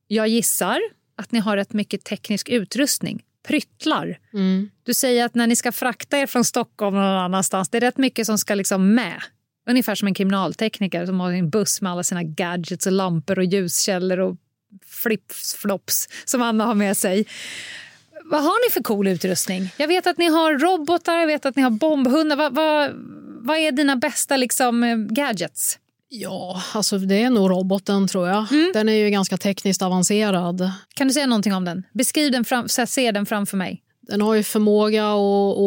[0.07, 0.79] jag gissar
[1.15, 3.23] att ni har rätt mycket teknisk utrustning.
[3.47, 4.19] Pryttlar.
[4.33, 4.69] Mm.
[4.83, 7.97] Du säger att när ni ska frakta er från Stockholm någon annanstans, det är rätt
[7.97, 9.21] mycket som ska liksom med.
[9.69, 13.45] Ungefär som en kriminaltekniker som har en buss med alla sina gadgets och lampor och
[13.45, 14.37] ljuskällor och
[14.85, 17.25] flips-flops som Anna har med sig.
[18.25, 19.69] Vad har ni för cool utrustning?
[19.77, 22.35] Jag vet att ni har robotar, jag vet att ni har bombhundar.
[22.35, 22.91] Vad, vad,
[23.41, 25.79] vad är dina bästa liksom, eh, gadgets?
[26.09, 28.45] Ja, alltså det är nog roboten tror jag.
[28.73, 30.71] Den är ju ganska tekniskt avancerad.
[30.95, 31.83] Kan du säga någonting om den?
[31.93, 33.81] Beskriv den, fram, så jag ser den framför mig.
[34.01, 35.57] Den har ju förmåga att,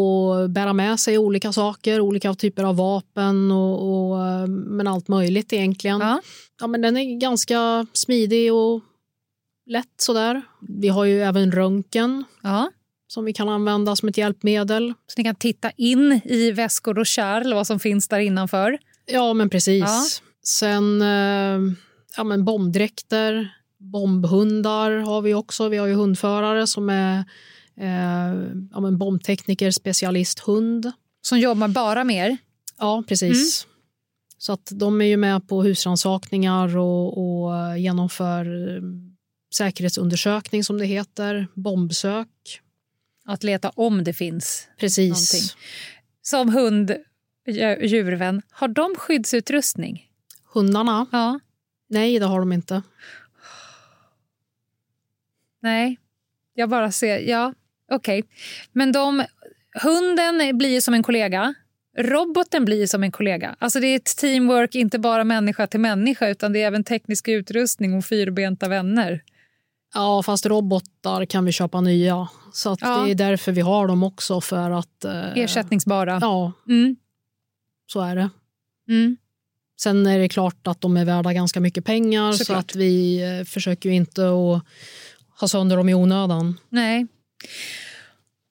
[0.45, 5.09] att bära med sig olika saker, olika typer av vapen och, och, eh, men allt
[5.09, 6.01] möjligt egentligen.
[6.01, 6.21] Ja.
[6.61, 8.81] Ja, men den är ganska smidig och
[9.67, 10.43] lätt sådär.
[10.69, 12.71] Vi har ju även röntgen Ja.
[13.09, 14.95] som vi kan använda som ett hjälpmedel.
[15.07, 18.79] Så ni kan titta in i väskor och kärl, vad som finns där innanför.
[19.07, 19.85] Ja, men precis.
[19.87, 20.03] Ja.
[20.47, 21.73] Sen eh,
[22.17, 23.49] ja, men bombdräkter,
[23.79, 25.69] bombhundar har vi också.
[25.69, 27.19] Vi har ju hundförare som är
[27.81, 28.35] eh,
[28.73, 30.93] ja, men bombtekniker, specialisthund.
[31.23, 32.37] Som jobbar bara med er?
[32.79, 33.67] Ja, precis.
[34.39, 38.83] Så att de är ju med på husrannsakningar och, och genomför eh,
[39.57, 42.29] säkerhetsundersökning som det heter, bombsök.
[43.25, 45.09] Att leta om det finns Precis.
[45.09, 45.61] någonting.
[46.23, 46.97] Som hund,
[47.49, 50.11] dju- djurvän, har de skyddsutrustning?
[50.55, 51.07] Hundarna?
[51.13, 51.41] Ja.
[51.89, 52.83] Nej, det har de inte.
[55.63, 55.99] Nej,
[56.55, 57.19] jag bara ser...
[57.19, 57.55] Ja,
[57.93, 58.25] okej.
[58.73, 59.25] Men de,
[59.83, 61.55] hunden blir som en kollega.
[61.99, 63.57] Roboten blir som en kollega.
[63.59, 67.29] Alltså det är ett teamwork, inte bara människa till människa utan det är även teknisk
[67.29, 69.23] utrustning och fyrbenta vänner.
[69.97, 72.29] Ja, fast robotar kan vi köpa nya.
[72.53, 72.99] Så att Ja.
[73.05, 74.41] det är därför vi har dem också.
[74.41, 75.05] för att...
[75.05, 76.19] Eh, Ersättningsbara.
[76.21, 76.97] Ja, Mm.
[77.87, 78.31] så är det.
[78.89, 79.17] Mm.
[79.81, 82.59] Sen är det klart att de är värda ganska mycket pengar så Såklart.
[82.71, 84.63] att vi eh, försöker inte att
[85.41, 86.59] ha sönder dem i onödan.
[86.69, 87.07] Nej.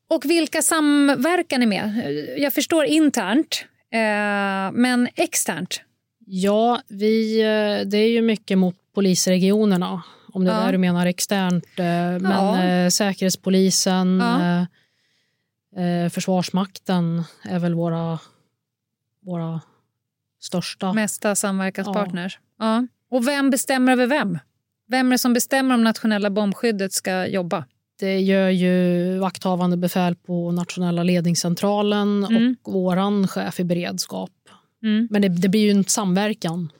[0.09, 1.93] Och vilka samverkar ni med?
[2.37, 5.81] Jag förstår internt, eh, men externt?
[6.25, 10.03] Ja, vi, eh, det är ju mycket mot polisregionerna,
[10.35, 10.65] om det är Ja.
[10.65, 11.65] där du menar externt.
[11.77, 12.63] eh, Men Ja.
[12.63, 14.59] eh, Säkerhetspolisen, Ja.
[15.81, 18.19] eh, Försvarsmakten är väl våra,
[19.25, 19.61] våra
[20.41, 20.93] största.
[20.93, 22.39] Mesta samverkanspartners.
[22.59, 22.87] Ja.
[23.11, 24.39] Och vem bestämmer över vem?
[24.87, 27.65] Vem är det som bestämmer om nationella bombskyddet ska jobba?
[27.99, 32.55] Det gör ju vakthavande befäl på nationella ledningscentralen Mm.
[32.63, 34.31] och våran chef i beredskap.
[34.83, 35.07] Mm.
[35.11, 36.71] Men det, det blir ju en samverkan.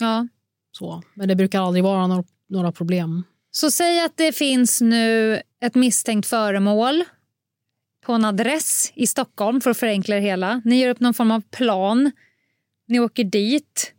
[0.00, 0.28] Ja.
[0.72, 1.02] Så.
[1.14, 3.24] Men det brukar aldrig vara några, några problem.
[3.50, 7.04] Så säg att det finns nu ett misstänkt föremål
[8.06, 10.62] på en adress i Stockholm för att förenkla det hela.
[10.64, 12.12] Ni gör upp någon form av plan.
[12.88, 13.92] Ni åker dit.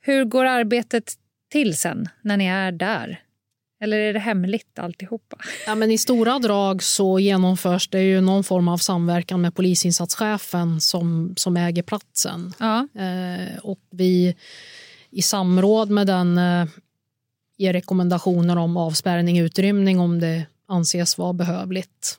[0.00, 1.14] Hur går arbetet
[1.50, 3.20] till sen när ni är där?
[3.80, 5.36] Eller är det hemligt alltihopa?
[5.66, 10.80] Ja, men I stora drag så genomförs det ju någon form av samverkan med polisinsatschefen
[10.80, 12.52] som, som äger platsen.
[12.58, 12.88] Ja.
[12.94, 14.36] Eh, och vi
[15.10, 16.38] i samråd med den
[17.56, 22.18] ger rekommendationer om avspärrning utrymning om det anses vara behövligt.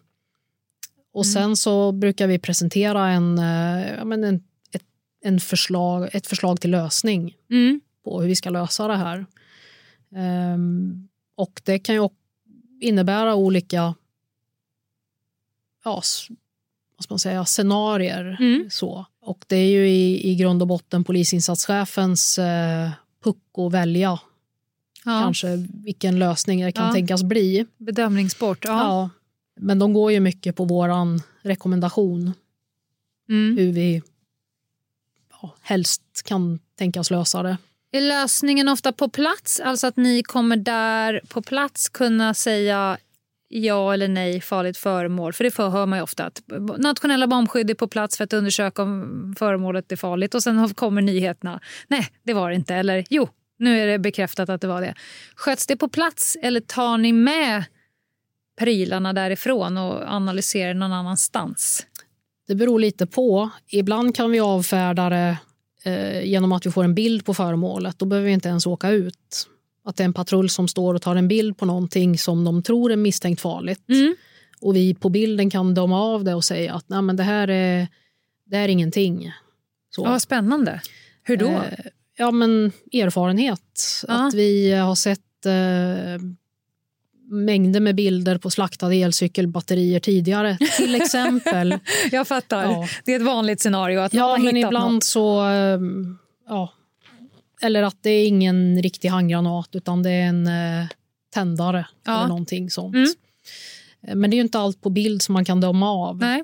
[1.13, 1.33] Och Mm.
[1.33, 4.83] sen så brukar vi presentera en, eh, ja, men en, ett,
[5.23, 7.81] en förslag, ett förslag till lösning Mm.
[8.03, 9.25] på hur vi ska lösa det här.
[10.15, 12.09] Ehm, och det kan ju
[12.81, 13.95] innebära olika
[15.83, 16.01] ja,
[16.97, 18.37] vad man säga, scenarier.
[18.39, 18.69] Mm.
[18.71, 19.05] Så.
[19.21, 22.89] Och det är ju i, i grund och botten polisinsatschefens eh,
[23.23, 24.19] puck att välja
[25.05, 25.21] Ja.
[25.23, 25.47] kanske
[25.83, 26.93] vilken lösning det kan Ja.
[26.93, 27.65] tänkas bli.
[27.77, 28.65] Bedömningssport.
[28.65, 28.71] Ja.
[28.71, 29.09] Ja.
[29.59, 32.33] Men de går ju mycket på våran rekommendation
[33.29, 33.57] Mm.
[33.57, 34.01] hur vi
[35.41, 37.57] ja, helst kan tänkas lösa det.
[37.91, 39.59] Är lösningen ofta på plats?
[39.59, 42.97] Alltså att ni kommer där på plats kunna säga
[43.47, 45.33] ja eller nej, farligt föremål?
[45.33, 46.41] För det hör man ju ofta att
[46.77, 51.01] nationella bombskydd är på plats för att undersöka om föremålet är farligt och sen kommer
[51.01, 51.59] nyheterna.
[51.87, 52.75] Nej, det var det inte.
[52.75, 54.93] Eller jo, nu är det bekräftat att det var det.
[55.35, 57.63] Sköts det på plats eller tar ni med
[58.59, 61.85] prylarna därifrån och analyserar någon annanstans?
[62.47, 63.49] Det beror lite på.
[63.67, 65.37] Ibland kan vi avfärda det
[65.83, 67.99] eh, genom att vi får en bild på föremålet.
[67.99, 69.47] Då behöver vi inte ens åka ut.
[69.83, 72.63] Att det är en patrull som står och tar en bild på någonting som de
[72.63, 73.89] tror är misstänkt farligt.
[73.89, 74.15] Mm.
[74.61, 77.47] Och vi på bilden kan döma av det och säga att Nej, men det, här
[77.47, 77.87] är,
[78.45, 79.31] det här är ingenting.
[79.89, 80.01] Så.
[80.05, 80.81] Ja, spännande.
[81.23, 81.47] Hur då?
[81.47, 81.85] Eh,
[82.17, 84.03] ja, men erfarenhet.
[84.07, 84.27] Ja.
[84.27, 86.21] Att vi har sett eh,
[87.29, 91.79] mängder med bilder på slaktade elcykelbatterier tidigare, till exempel.
[92.11, 92.63] Jag fattar.
[92.63, 92.87] Ja.
[93.05, 93.99] Det är ett vanligt scenario.
[93.99, 95.03] att Ja, men ibland något.
[95.03, 95.47] så...
[95.47, 95.79] eh,
[96.47, 96.73] Ja.
[97.61, 100.85] Eller att det är ingen riktig handgranat utan det är en eh,
[101.33, 102.17] tändare Ja.
[102.17, 102.95] eller någonting sånt.
[102.95, 103.07] Mm.
[104.07, 106.17] Eh, Men det är ju inte allt på bild som man kan döma av.
[106.17, 106.43] Nej.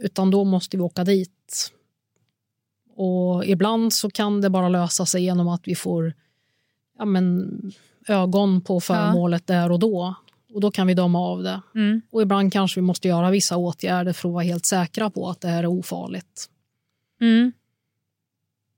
[0.00, 1.72] Utan då måste vi åka dit.
[2.98, 6.14] Och ibland så kan det bara lösa sig genom att vi får
[6.98, 7.50] ja, men,
[8.08, 10.14] ögon på föremålet där och då.
[10.54, 11.60] Och då kan vi döma av det.
[11.74, 12.02] Mm.
[12.10, 15.40] Och ibland kanske vi måste göra vissa åtgärder för att vara helt säkra på att
[15.40, 16.46] det här är ofarligt.
[17.20, 17.52] Mm.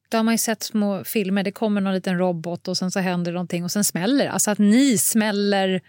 [0.08, 1.42] Då har man ju sett små filmer.
[1.42, 4.28] Det kommer någon liten robot och sen så händer någonting och sen smäller.
[4.28, 5.80] Alltså att ni smäller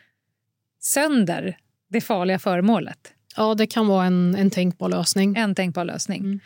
[0.79, 1.57] sönder
[1.89, 3.13] det farliga föremålet.
[3.35, 5.35] Ja, det kan vara en, en tänkbar lösning.
[5.35, 6.21] En tänkbar lösning.
[6.21, 6.39] Mm.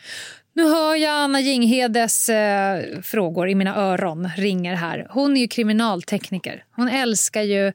[0.57, 5.07] Nu hör jag Anna Jinghedes eh, frågor i mina öron ringer här.
[5.09, 6.63] Hon är ju kriminaltekniker.
[6.71, 7.73] Hon älskar ju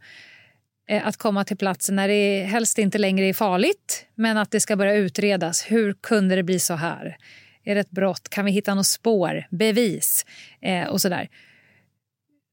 [0.88, 4.60] eh, att komma till platsen när det helst inte längre är farligt men att det
[4.60, 5.64] ska börja utredas.
[5.68, 7.16] Hur kunde det bli så här?
[7.64, 8.28] Är det ett brott?
[8.28, 9.46] Kan vi hitta något spår?
[9.50, 10.26] Bevis?
[10.62, 11.28] Eh, och sådär.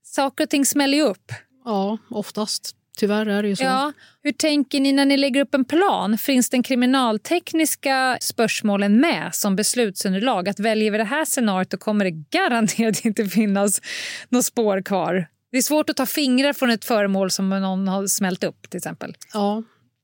[0.03, 1.31] Saker och ting smäller ju upp.
[1.65, 2.76] Ja, oftast.
[2.97, 3.63] Tyvärr är det ju så.
[3.63, 6.17] Ja, hur tänker ni när ni lägger upp en plan?
[6.17, 10.49] Finns den kriminaltekniska spörsmålen med som beslutsunderlag?
[10.49, 13.81] Att väljer vi det här scenariot då kommer det garanterat inte finnas
[14.29, 15.27] något spår kvar.
[15.51, 18.77] Det är svårt att ta fingrar från ett föremål som någon har smält upp till
[18.77, 19.15] exempel.
[19.33, 19.63] Ja,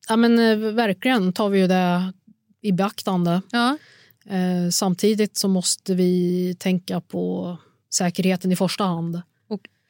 [0.09, 2.13] ja men eh, verkligen tar vi ju det
[2.61, 3.41] i beaktande.
[3.51, 3.77] Ja.
[4.29, 7.57] Eh, samtidigt så måste vi tänka på
[7.93, 9.21] säkerheten i första hand.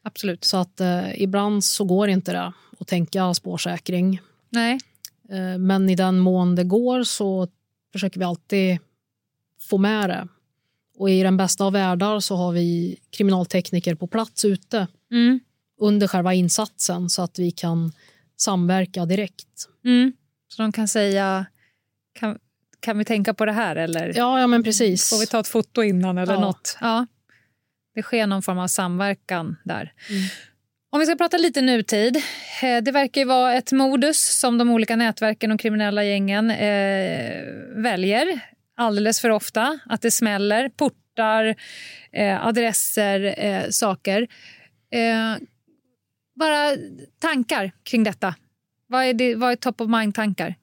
[0.03, 0.43] Absolut.
[0.43, 4.19] Så att eh, ibland så går inte det att tänka spårsäkring.
[4.49, 4.79] Nej.
[5.29, 7.47] Eh, men i den mån det går så
[7.91, 8.77] försöker vi alltid
[9.69, 10.27] få med det.
[10.97, 15.39] Och i den bästa av världar så har vi kriminaltekniker på plats ute Mm.
[15.79, 17.91] under själva insatsen så att vi kan
[18.37, 19.69] samverka direkt.
[19.85, 20.13] Mm.
[20.47, 21.45] Så de kan säga
[22.13, 22.39] kan,
[22.79, 25.09] kan vi tänka på det här eller Ja, ja men precis.
[25.09, 26.39] får vi ta ett foto innan eller Ja.
[26.39, 26.77] något?
[26.81, 27.05] Ja.
[27.95, 29.93] Det sker någon form av samverkan där.
[30.09, 30.21] Mm.
[30.89, 32.15] Om vi ska prata lite nutid.
[32.63, 37.43] Eh, Det verkar ju vara ett modus som de olika nätverken och kriminella gängen eh,
[37.75, 38.39] väljer
[38.77, 39.79] alldeles för ofta.
[39.85, 40.69] Att det smäller.
[40.69, 41.55] Port, portar,
[42.11, 44.27] eh, adresser, eh, saker.
[44.91, 45.37] Eh,
[46.35, 46.71] bara
[47.19, 48.35] tankar kring detta.
[48.87, 50.55] Vad är, det, vad är top of mind-tankar?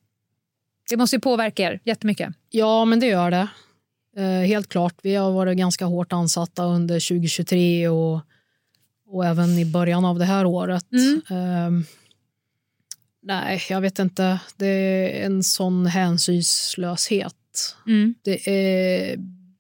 [0.91, 2.28] Det måste ju påverka er jättemycket.
[2.51, 3.49] Ja, men det gör det.
[4.16, 4.94] Eh, helt klart.
[5.02, 8.20] Vi har varit ganska hårt ansatta under 2023 och,
[9.06, 10.86] och även i början av det här året.
[11.30, 11.70] Eh,
[13.22, 14.40] nej, jag vet inte.
[14.56, 17.34] Det är en sån hänsynslöshet.
[17.86, 18.14] Mm.
[18.22, 19.16] Det är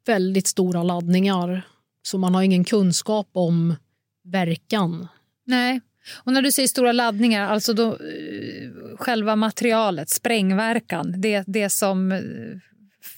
[0.06, 1.62] väldigt stora laddningar,
[2.02, 3.74] så man har ingen kunskap om
[4.24, 5.08] verkan.
[5.46, 5.80] Nej.
[6.24, 12.12] Och när du säger stora laddningar, alltså då, eh, själva materialet, sprängverkan, det, det som
[12.12, 12.20] eh,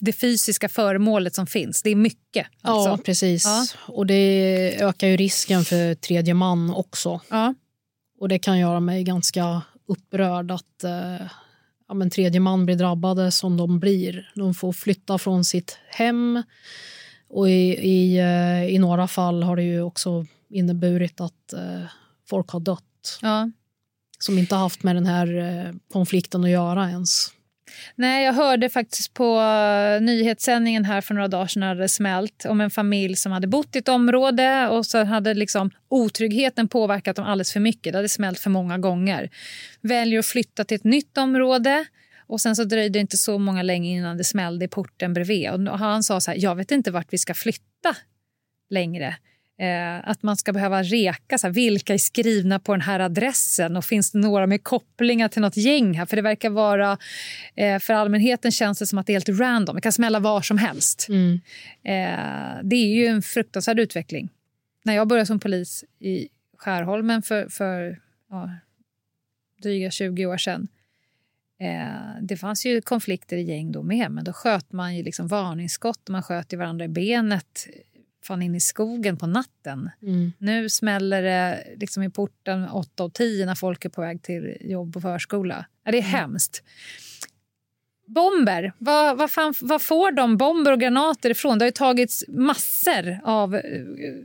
[0.05, 2.47] det fysiska föremålet som finns, det är mycket.
[2.61, 2.89] Alltså.
[2.89, 3.45] Ja, precis.
[3.45, 3.65] Ja.
[3.93, 7.21] Och det ökar ju risken för tredje man också.
[7.29, 7.53] Ja.
[8.19, 11.27] Och det kan göra mig ganska upprörd att eh,
[11.87, 14.31] ja, men tredje man blir drabbade som de blir.
[14.35, 16.43] De får flytta från sitt hem
[17.29, 21.83] och i, i, eh, i några fall har det ju också inneburit att eh,
[22.29, 23.51] folk har dött Ja.
[24.19, 27.31] som inte haft med den här eh, konflikten att göra ens.
[27.95, 32.45] Nej, jag hörde faktiskt på eh, nyhetssändningen här för några dagar sedan när det smält
[32.45, 37.15] om en familj som hade bott i ett område och så hade liksom otryggheten påverkat
[37.15, 37.93] dem alldeles för mycket.
[37.93, 39.29] Det hade smält för många gånger.
[39.81, 41.85] Väljer att flytta till ett nytt område
[42.27, 45.69] och sen så dröjde det inte så många länge innan det smällde i porten bredvid.
[45.69, 47.95] Och han sa så här, jag vet inte vart vi ska flytta
[48.69, 49.15] längre.
[49.59, 53.77] Eh, att man ska behöva reka, så här, vilka är skrivna på den här adressen
[53.77, 56.05] och finns det några med kopplingar till något gäng här?
[56.05, 56.97] För det verkar vara,
[57.55, 60.41] eh, för allmänheten känns det som att det är helt random, det kan smälla var
[60.41, 61.07] som helst.
[61.09, 61.33] Mm.
[61.83, 64.29] Eh, det är ju en fruktansvärd utveckling.
[64.83, 66.27] När jag började som polis i
[66.57, 67.99] Skärholmen för, för
[68.29, 68.51] ja,
[69.61, 70.67] dryga 20 år sedan
[71.63, 75.27] Eh, det fanns ju konflikter i gäng då med, men då sköt man ju liksom
[75.27, 77.67] varningsskott och man sköt i varandra i benet
[78.25, 79.89] fan in i skogen på natten.
[80.01, 80.31] Mm.
[80.37, 84.57] Nu smäller det liksom i porten 8 och 10 när folk är på väg till
[84.61, 85.65] jobb och förskola.
[85.85, 86.63] Ja, det är hemskt.
[88.07, 91.59] Bomber, vad, vad, fan, vad får de bomber och granater ifrån?
[91.59, 93.61] Det har ju tagits massor av eh,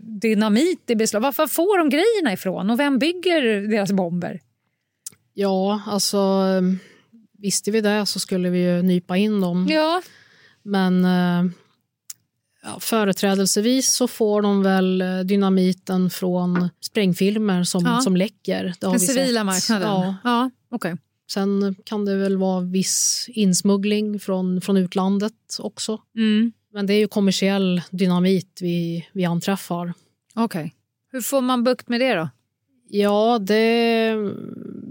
[0.01, 1.21] dynamit i beslag.
[1.21, 4.41] Varför får de grejerna ifrån och vem bygger deras bomber?
[5.35, 6.45] Ja, alltså
[7.39, 9.67] visste vi det så skulle vi ju nypa in dem.
[9.71, 10.03] Ja,
[10.63, 11.53] Men eh,
[12.73, 18.01] ja, företrädelsevis så får de väl eh, dynamiten från sprängfilmer som, Ja.
[18.01, 18.75] som läcker.
[18.81, 19.71] Det har den vi civila sett.
[19.71, 19.89] marknaden.
[20.03, 20.17] Ja.
[20.25, 20.97] ja okej.
[21.31, 26.01] Sen kan det väl vara viss insmuggling från, från utlandet också.
[26.17, 26.53] Mm.
[26.73, 29.93] Men det är ju kommersiell dynamit vi, vi anträffar.
[30.35, 30.75] Okej.
[31.13, 32.29] Hur får man bukt med det då?
[32.91, 34.15] Ja, det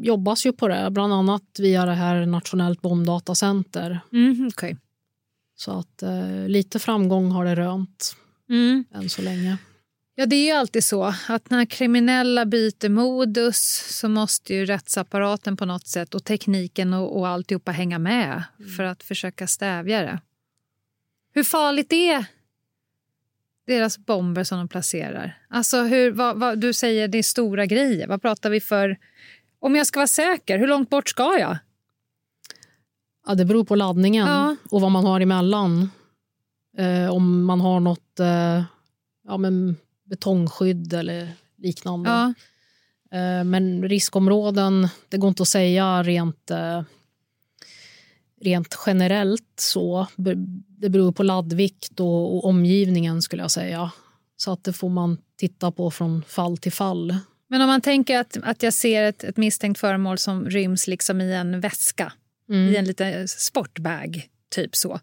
[0.02, 4.00] jobbas ju på det, bland annat via det här Nationellt bombdatacenter.
[4.14, 4.78] Mm, okej.
[5.60, 8.16] Så att eh, lite framgång har det rönt
[8.50, 8.86] Mm.
[8.94, 9.58] än så länge.
[10.16, 15.66] Ja, det är alltid så att när kriminella byter modus så måste ju rättsapparaten på
[15.66, 18.44] något sätt och tekniken och, och alltihopa hänga med
[18.78, 20.20] för att försöka stävja det.
[21.34, 22.26] Hur farligt är
[23.68, 25.38] deras bomber som de placerar?
[25.50, 28.08] Alltså, hur, vad, vad, du säger det är stora grejer.
[28.08, 28.98] Vad pratar vi för?
[29.60, 31.58] Om jag ska vara säker, hur långt bort ska jag?
[33.28, 34.56] Ja, det beror på laddningen Ja.
[34.70, 35.90] och vad man har emellan.
[36.78, 38.64] Eh, om man har något eh,
[39.28, 39.76] ja, men
[40.06, 42.10] betongskydd eller liknande.
[42.10, 42.34] Ja.
[43.18, 46.82] Eh, men riskområden, det går inte att säga rent, eh,
[48.42, 50.08] rent generellt så.
[50.68, 53.92] Det beror på laddvikt och, och omgivningen skulle jag säga.
[54.38, 57.18] Så att det får man titta på från fall till fall.
[57.50, 61.22] Men om man tänker att, att jag ser ett, ett misstänkt föremål som ryms liksom
[61.22, 62.14] i en väska,
[62.50, 62.74] Mm.
[62.74, 64.24] i en liten sportbag,
[64.56, 65.00] typ så.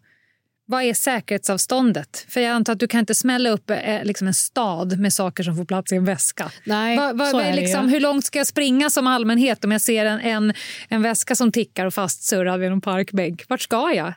[0.67, 2.25] Vad är säkerhetsavståndet?
[2.29, 5.43] För jag antar att du kan inte smälla upp eh, liksom en stad med saker
[5.43, 6.51] som får plats i en väska.
[6.63, 9.65] Nej, Vad- vad- så är är det liksom, hur långt ska jag springa som allmänhet
[9.65, 10.53] om jag ser en, en,
[10.89, 13.43] en väska som tickar och fastsurrad vid någon parkbänk?
[13.47, 14.13] Vart ska jag?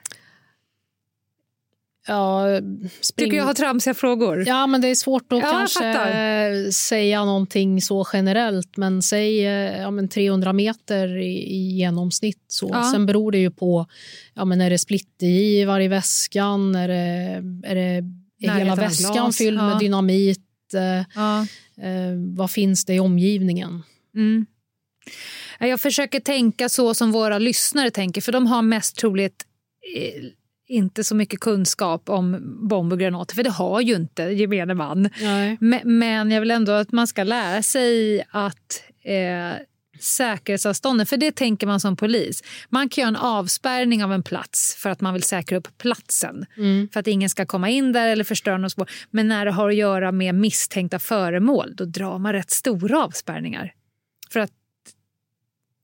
[2.09, 2.47] Ja,
[3.01, 3.27] spring...
[3.27, 4.45] Tycker jag har tramsiga frågor?
[4.47, 8.77] Ja, men det är svårt att Ja, kanske säga någonting så generellt.
[8.77, 12.45] Men säg eh, ja, men 300 meter i, i genomsnitt.
[12.49, 12.71] Så.
[12.73, 12.91] Ja.
[12.93, 13.87] Sen beror det ju på,
[14.35, 16.75] ja, men är det splittergivar i väskan?
[16.75, 16.95] Är det,
[17.69, 18.05] är det
[18.47, 19.69] är hela väskan glas, fylld ja.
[19.69, 20.75] med dynamit?
[20.75, 23.83] Eh, eh, vad finns det i omgivningen?
[24.15, 24.47] Mm.
[25.59, 29.45] Ja, Jag försöker tänka så som våra lyssnare tänker, för de har mest troligt
[29.97, 30.25] eh,
[30.69, 32.37] inte så mycket kunskap om
[32.69, 35.11] bomb och granater, för det har ju inte gemene man.
[35.61, 39.63] Men, men jag vill ändå att man ska lära sig att eh,
[40.01, 41.07] säkerhetsavstånden?
[41.07, 42.43] För det tänker man som polis.
[42.69, 46.47] Man kan göra en avspärrning av en plats för att man vill säkra upp platsen.
[46.57, 46.89] Mm.
[46.93, 48.91] För att ingen ska komma in där eller förstöra något spår.
[49.11, 53.73] Men när det har att göra med misstänkta föremål, då drar man rätt stora avspärrningar.
[54.31, 54.53] För att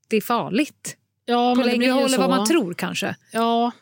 [0.08, 0.96] det är farligt.
[1.26, 3.16] Ja, På längre håll än vad man tror kanske.
[3.32, 3.72] Ja,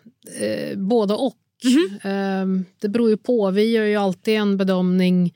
[0.41, 1.37] eh, både och.
[1.65, 1.99] Mhm.
[2.13, 3.51] Eh, det beror ju på.
[3.51, 5.35] Vi gör ju alltid en bedömning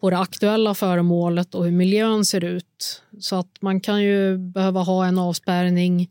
[0.00, 3.02] på det aktuella föremålet och hur miljön ser ut.
[3.20, 6.10] Så att man kan ju behöva ha en avspärrning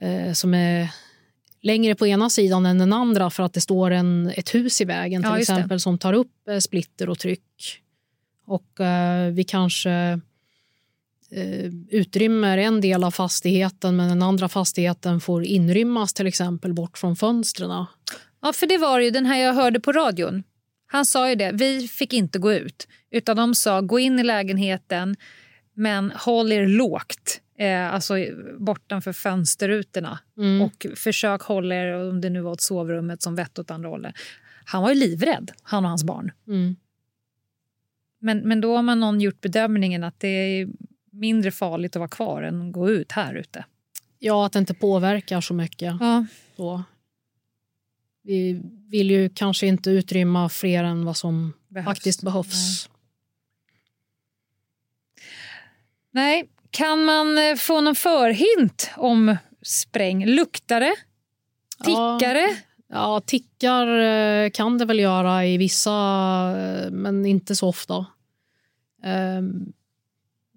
[0.00, 0.90] eh, som är
[1.62, 4.84] längre på ena sidan än den andra för att det står en, ett hus i
[4.84, 5.40] vägen till Ja, det.
[5.40, 7.80] exempel som tar upp eh, splitter och tryck.
[8.46, 10.20] Och eh, vi kanske
[11.30, 16.98] eh, utrymmer en del av fastigheten men den andra fastigheten får inrymmas till exempel bort
[16.98, 17.86] från fönstren.
[18.42, 20.42] Ja, för det var ju den här jag hörde på radion.
[20.86, 22.88] Han sa ju det, vi fick inte gå ut.
[23.10, 25.16] Utan de sa, gå in i lägenheten
[25.74, 27.40] men håll er lågt.
[27.58, 28.14] Eh, alltså
[28.58, 30.18] bortanför fönsterrutorna.
[30.38, 30.62] Mm.
[30.62, 34.14] Och försök hålla er, om det nu var åt sovrummet, som vett åt andra hållet.
[34.64, 36.32] Han var ju livrädd, han och hans barn.
[36.48, 36.76] Mm.
[38.18, 40.68] Men, men då har man någon gjort bedömningen att det är
[41.10, 43.64] mindre farligt att vara kvar än att gå ut här ute.
[44.18, 45.94] Ja, att det inte påverkar så mycket.
[46.00, 46.26] Ja.
[46.56, 46.82] Så.
[48.22, 51.84] Vi vill ju kanske inte utrymma fler än vad som Behövs.
[51.86, 52.88] faktiskt behövs.
[56.10, 60.26] Nej, kan man eh, få någon förhint om spräng?
[60.26, 60.94] Luktar det?
[61.84, 62.56] Tickar det?
[62.88, 65.90] Ja, tickar eh, kan det väl göra i vissa,
[66.58, 68.06] eh, men inte så ofta.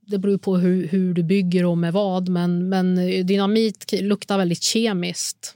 [0.05, 2.95] Det beror på hur, hur du bygger och med vad, men, men
[3.27, 5.55] dynamit k- luktar väldigt kemiskt.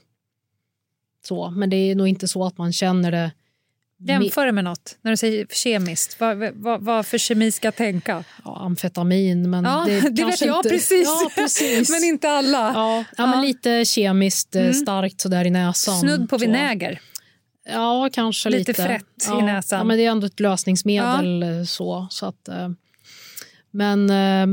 [1.26, 3.30] Så, men det är nog inte så att man känner det.
[4.00, 4.98] Jämför det med något.
[5.02, 8.24] När du säger kemiskt, vad, vad, vad för kemi ska tänka?
[8.44, 11.04] Ja, amfetamin, men Ja, det, det, vet jag inte, precis.
[11.06, 11.90] Ja, precis.
[12.00, 12.72] men inte alla.
[12.74, 14.74] Ja, ja, men lite kemiskt eh, Mm.
[14.74, 16.00] starkt sådär i näsan.
[16.00, 16.44] Snudd på så.
[16.44, 17.00] vinäger.
[17.72, 18.82] Ja, kanske Lite lite.
[18.86, 19.78] frätt i näsan.
[19.78, 21.42] Ja, men det är ändå ett lösningsmedel.
[21.42, 22.68] eh, så, så att, eh,
[23.78, 24.46] men eh,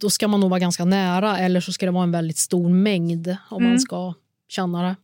[0.00, 2.68] då ska man nog vara ganska nära eller så ska det vara en väldigt stor
[2.68, 3.70] mängd om Mm.
[3.70, 4.14] man ska
[4.48, 4.96] känna det.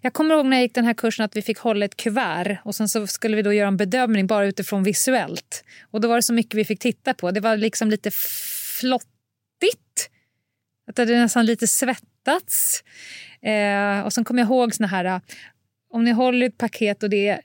[0.00, 2.58] Jag kommer ihåg när jag gick den här kursen att vi fick hålla ett kuvert
[2.64, 5.64] och sen så skulle vi då göra en bedömning bara utifrån visuellt.
[5.90, 7.30] Och då var det så mycket vi fick titta på.
[7.30, 8.10] Det var liksom lite
[8.80, 10.10] flottigt.
[10.90, 12.82] Att det hade nästan lite svettats.
[13.42, 15.20] Eh, och sen kommer jag ihåg såna här, eh,
[15.90, 17.40] om ni håller ett paket och det är,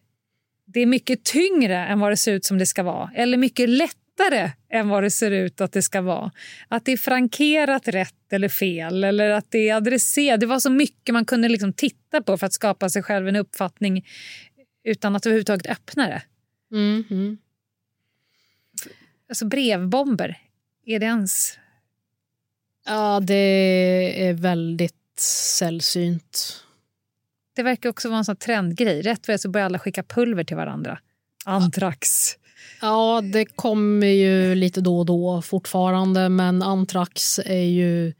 [0.65, 3.11] det är mycket tyngre än vad det ser ut som det ska vara.
[3.15, 3.69] Eller mycket
[4.17, 6.31] lättare än vad det ser ut att det ska vara.
[6.67, 10.39] Att det är frankerat rätt eller fel eller att det är adresserat.
[10.39, 13.35] Det var så mycket man kunde liksom titta på för att skapa sig själv en
[13.35, 14.05] uppfattning
[14.83, 16.23] utan att överhuvudtaget öppna det.
[16.71, 17.37] Mm, mm.
[19.29, 20.37] Alltså brevbomber,
[20.85, 21.57] är det ens...
[22.85, 25.19] Ja, det är väldigt
[25.57, 26.63] sällsynt.
[27.55, 29.01] Det verkar också vara en sån trendgrej.
[29.01, 30.99] Rätt vad så börjar alla skicka pulver till varandra.
[31.45, 32.37] Antrax.
[32.81, 38.13] Ja, det kommer ju lite då och då fortfarande, men antrax är ju...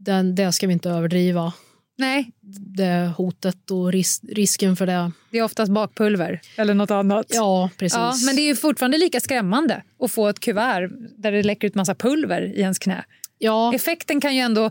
[0.00, 1.52] Den, det ska vi inte överdriva.
[1.98, 2.30] Nej,
[2.76, 5.12] Det hotet och ris, risken för det.
[5.30, 7.26] det är oftast bakpulver eller något annat.
[7.28, 7.96] Ja, precis.
[7.96, 11.66] Ja, men det är ju fortfarande lika skrämmande att få ett kuvert där det läcker
[11.68, 13.04] ut massa pulver i ens knä.
[13.38, 13.74] ja.
[13.74, 14.70] Effekten kan ju ändå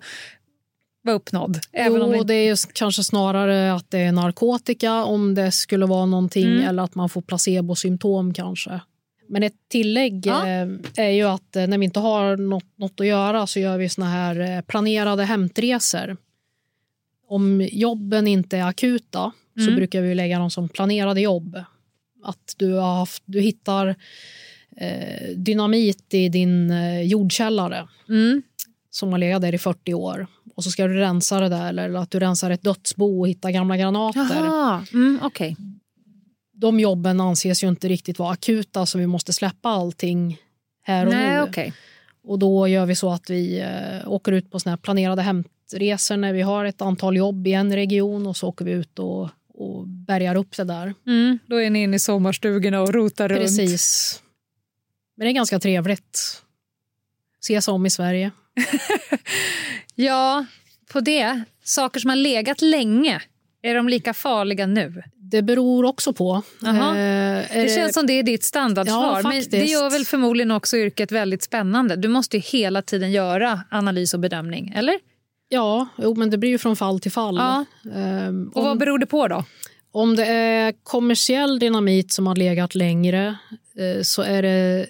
[1.06, 1.60] vara uppnådd.
[1.72, 2.24] Även jo, om det...
[2.24, 6.68] det är kanske snarare att det är narkotika om det skulle vara någonting Mm.
[6.68, 8.80] eller att man får placebosymptom kanske.
[9.28, 10.47] Men ett tillägg Ja.
[10.47, 13.78] eh, är ju att eh, när vi inte har något, något att göra så gör
[13.78, 16.18] vi såna här eh, planerade hämtresor.
[17.28, 19.76] Om jobben inte är akuta så Mm.
[19.76, 21.60] brukar vi lägga dem som planerade jobb.
[22.24, 23.95] Att du, har haft, du hittar
[24.78, 28.41] eh, dynamit i din eh, jordkällare Mm.
[28.89, 31.93] som har legat där i 40 år och så ska du rensa det där eller
[31.93, 34.93] att du rensar ett dödsbo och hittar gamla granater.
[34.93, 35.58] Mm, okej.
[36.53, 40.38] De jobben anses ju inte riktigt vara akuta så vi måste släppa allting
[40.84, 41.41] här och Nej, nu.
[41.41, 41.74] okej.
[42.24, 46.18] Och då gör vi så att vi eh, åker ut på såna här planerade hämtresor
[46.18, 49.30] när vi har ett antal jobb i en region och så åker vi ut och,
[49.53, 50.93] och bärgar upp det där.
[51.08, 53.41] Mm, då är ni inne i sommarstugorna och rotar runt.
[53.41, 54.22] Precis.
[55.18, 56.41] Men det är ganska trevligt.
[57.48, 58.32] Se sig om i Sverige.
[59.96, 60.46] Ja,
[60.91, 61.41] på det.
[61.64, 63.22] Saker som har legat länge,
[63.62, 65.04] är de lika farliga nu?
[65.16, 66.41] Det beror också på.
[66.66, 66.74] Eh,
[67.54, 69.22] Det känns som det är ditt standardsvar.
[69.24, 71.96] Ja, men det gör väl förmodligen också yrket väldigt spännande.
[71.96, 75.00] Du måste ju hela tiden göra analys och bedömning, eller?
[75.50, 77.36] Ja, jo, men det blir ju från fall till fall.
[77.36, 77.66] Ja.
[77.96, 79.43] Ehm, Och vad om, beror det på då?
[79.91, 83.36] om det är kommersiell dynamit som har legat längre
[83.80, 84.86] eh, så är det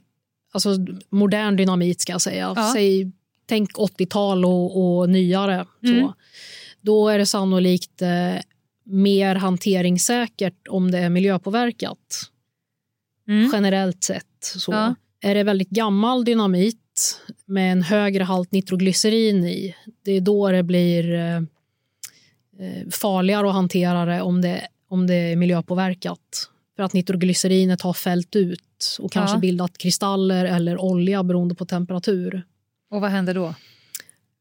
[0.55, 2.53] alltså modern dynamit ska jag säga.
[2.55, 2.71] Ja.
[2.73, 3.11] Säg
[3.45, 5.65] tänk 80-tal och, och nyare.
[5.83, 6.11] Mm.
[6.81, 8.41] Då är det sannolikt eh,
[8.83, 12.31] mer hanteringssäkert om det är miljöpåverkat.
[13.53, 14.25] Generellt sett.
[14.39, 14.71] Så.
[14.71, 14.83] Mm.
[14.83, 14.95] Ja.
[15.29, 20.63] Är det väldigt gammal dynamit med en högre halt nitroglycerin i, det är då det
[20.63, 26.49] blir eh, eh, farligare att hantera det om det, om det är miljöpåverkat.
[26.75, 28.61] För att nitroglycerinet har fällt ut
[28.99, 29.39] och kanske Ja.
[29.39, 32.43] bildat kristaller eller olja beroende på temperatur.
[32.91, 33.53] Och vad händer då?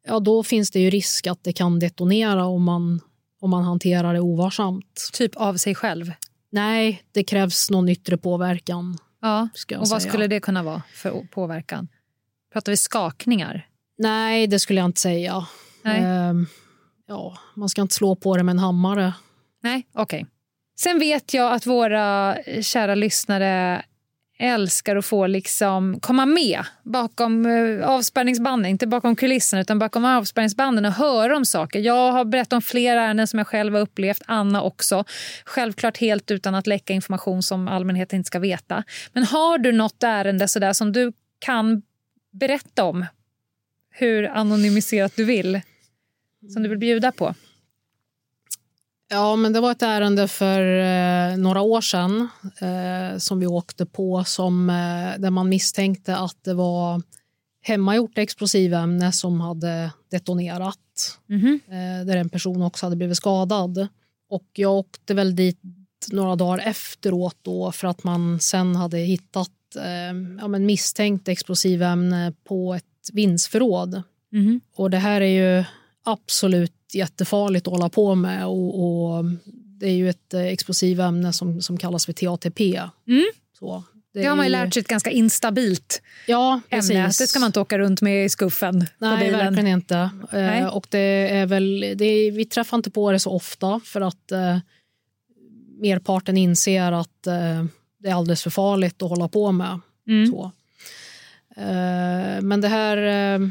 [0.06, 3.00] Ja, då finns det ju risk att det kan detonera om man,
[3.40, 5.10] om man hanterar det ovarsamt.
[5.12, 6.12] Typ av sig själv?
[6.50, 8.98] Nej, det krävs någon yttre påverkan.
[9.20, 9.48] Ja.
[9.70, 10.00] Och vad säga.
[10.00, 11.88] skulle det kunna vara för påverkan?
[12.52, 13.66] Pratar vi skakningar?
[13.98, 15.46] Nej, det skulle jag inte säga.
[15.82, 16.00] Nej.
[16.02, 16.46] Ehm,
[17.08, 19.12] ja, man ska inte slå på det med en hammare.
[19.62, 20.26] Nej, okej.
[20.76, 23.84] Sen vet jag att våra kära lyssnare
[24.38, 30.84] älskar att få liksom komma med bakom eh, avspärrningsbanden, inte bakom kulisserna utan bakom avspärrningsbanden
[30.84, 31.80] och höra om saker.
[31.80, 35.04] Jag har berättat om flera ärenden som jag själv har upplevt, Anna också.
[35.44, 38.84] Självklart helt utan att läcka information som allmänheten inte ska veta.
[39.12, 41.82] Men har du något ärende sådär som du kan
[42.32, 43.06] berätta om,
[43.90, 45.60] hur anonymiserat du vill,
[46.54, 47.34] som du vill bjuda på?
[49.08, 52.28] Ja, men det var ett ärende för eh, några år sedan
[52.60, 57.02] eh, som vi åkte på som, eh, där man misstänkte att det var
[57.62, 60.78] hemmagjort explosivämne som hade detonerat.
[61.68, 63.88] Eh, där en person också hade blivit skadad.
[64.30, 65.60] Och jag åkte väl dit
[66.12, 72.32] några dagar efteråt då för att man sen hade hittat eh, ja, men misstänkt explosivämne
[72.44, 74.02] på ett vindsförråd.
[74.76, 75.64] Och det här är ju
[76.04, 78.46] absolut jättefarligt att hålla på med.
[78.46, 79.24] Och, och
[79.80, 82.60] det är ju ett eh, explosivämne som, som kallas för TATP.
[83.58, 83.82] Så,
[84.14, 87.04] Det, har man ju är lärt sig ett ganska instabilt ja, ämne.
[87.04, 87.18] precis.
[87.18, 90.10] Det ska man inte åka runt med i skuffen Nej, verkligen inte.
[90.32, 90.60] Nej.
[90.60, 94.00] Eh, och det är väl, det är, vi träffar inte på det så ofta för
[94.00, 94.58] att eh,
[95.80, 97.64] merparten inser att eh,
[97.98, 99.80] det är alldeles för farligt att hålla på med.
[100.08, 100.26] Mm.
[100.32, 100.52] Så.
[101.56, 103.48] Eh, men det här, eh,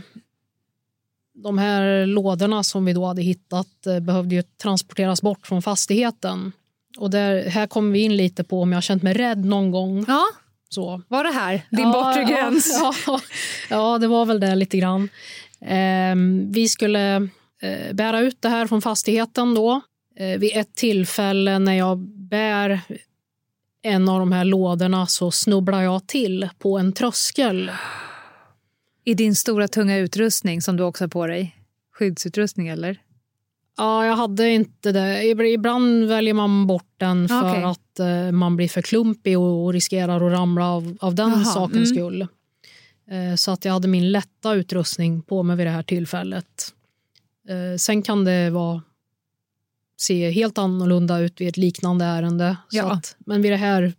[1.33, 6.51] de här lådorna som vi då hade hittat eh, behövde ju transporteras bort från fastigheten.
[6.97, 9.71] Och där, här kommer vi in lite på om jag har känt mig rädd någon
[9.71, 10.05] gång.
[10.07, 10.23] Ja,
[10.69, 11.01] Så.
[11.07, 12.81] var det här din Ja, bortre ja, gräns?
[13.07, 13.19] Ja,
[13.69, 15.09] ja, det var väl det lite grann.
[15.61, 17.15] Ehm, vi skulle
[17.61, 19.81] eh, bära ut det här från fastigheten då.
[20.15, 21.97] Eh, vid ett tillfälle när jag
[22.29, 22.79] bär
[23.83, 27.71] en av de här lådorna så snubblar jag till på en tröskel.
[29.03, 31.55] I din stora tunga utrustning som du också har på dig?
[31.93, 32.99] Skyddsutrustning eller?
[33.77, 35.25] Ja, jag hade inte det.
[35.25, 37.63] Ibland väljer man bort den för Okej.
[37.63, 41.45] att eh, man blir för klumpig och, och riskerar att ramla av, av den Jaha,
[41.45, 41.95] sakens mm.
[41.95, 42.27] skull.
[43.11, 46.73] Eh, så att jag hade min lätta utrustning på mig vid det här tillfället.
[47.49, 48.81] Eh, sen kan det vara
[49.97, 52.57] se helt annorlunda ut vid ett liknande ärende.
[52.71, 52.91] Ja.
[52.91, 53.93] att, men vid det här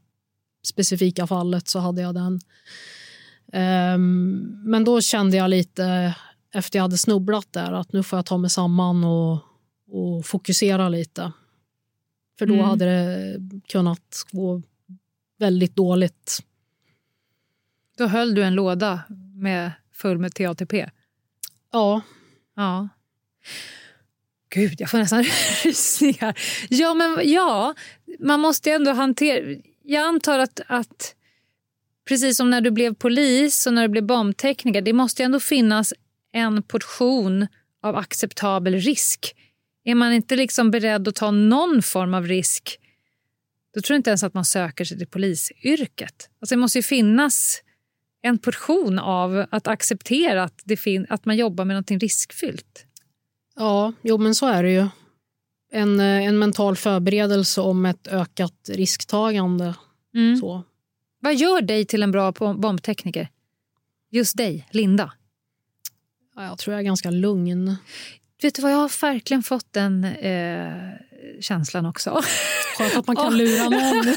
[0.67, 2.41] specifika fallet så hade jag den.
[3.55, 6.15] Ehm, men då kände jag lite
[6.55, 9.39] efter jag hade snubblat där att nu får jag ta mig samman och,
[9.91, 11.33] och fokusera lite.
[12.39, 12.67] För då Mm.
[12.67, 14.63] hade det kunnat gå
[15.39, 16.39] väldigt dåligt.
[17.99, 19.03] Då höll du en låda
[19.35, 20.75] med, full med TATP?
[21.73, 22.01] Ja,
[22.57, 22.89] Ja.
[24.51, 25.23] Gud, jag får nästan
[25.65, 26.39] rysningar.
[26.69, 27.75] Ja, men ja,
[28.19, 29.57] man måste ändå hantera...
[29.83, 31.15] Jag antar att, att
[32.09, 35.41] precis som när du blev polis och när du blev bombtekniker, det måste ju ändå
[35.41, 35.93] finnas
[36.33, 37.47] en portion
[37.83, 39.35] av acceptabel risk.
[39.85, 42.79] Är man inte liksom beredd att ta någon form av risk,
[43.75, 46.31] då tror jag inte ens att man söker sig till polisyrket.
[46.41, 47.63] Alltså det måste ju finnas
[48.23, 52.87] en portion av att acceptera att, det fin- att man jobbar med något riskfyllt.
[53.57, 54.87] ja jo, men så är det ju.
[55.73, 59.75] En, eh, en mental förberedelse om ett ökat risktagande.
[60.15, 60.37] Mm.
[60.37, 60.63] Så.
[61.25, 63.29] Vad gör dig till en bra bom- bombtekniker?
[64.11, 65.13] Just dig, Linda.
[66.37, 67.77] Ja, jag tror jag är ganska lugn.
[68.43, 70.73] Vet du vad, jag har verkligen fått den eh,
[71.41, 72.21] känslan också.
[72.79, 74.15] Skönt att man kan lura någon.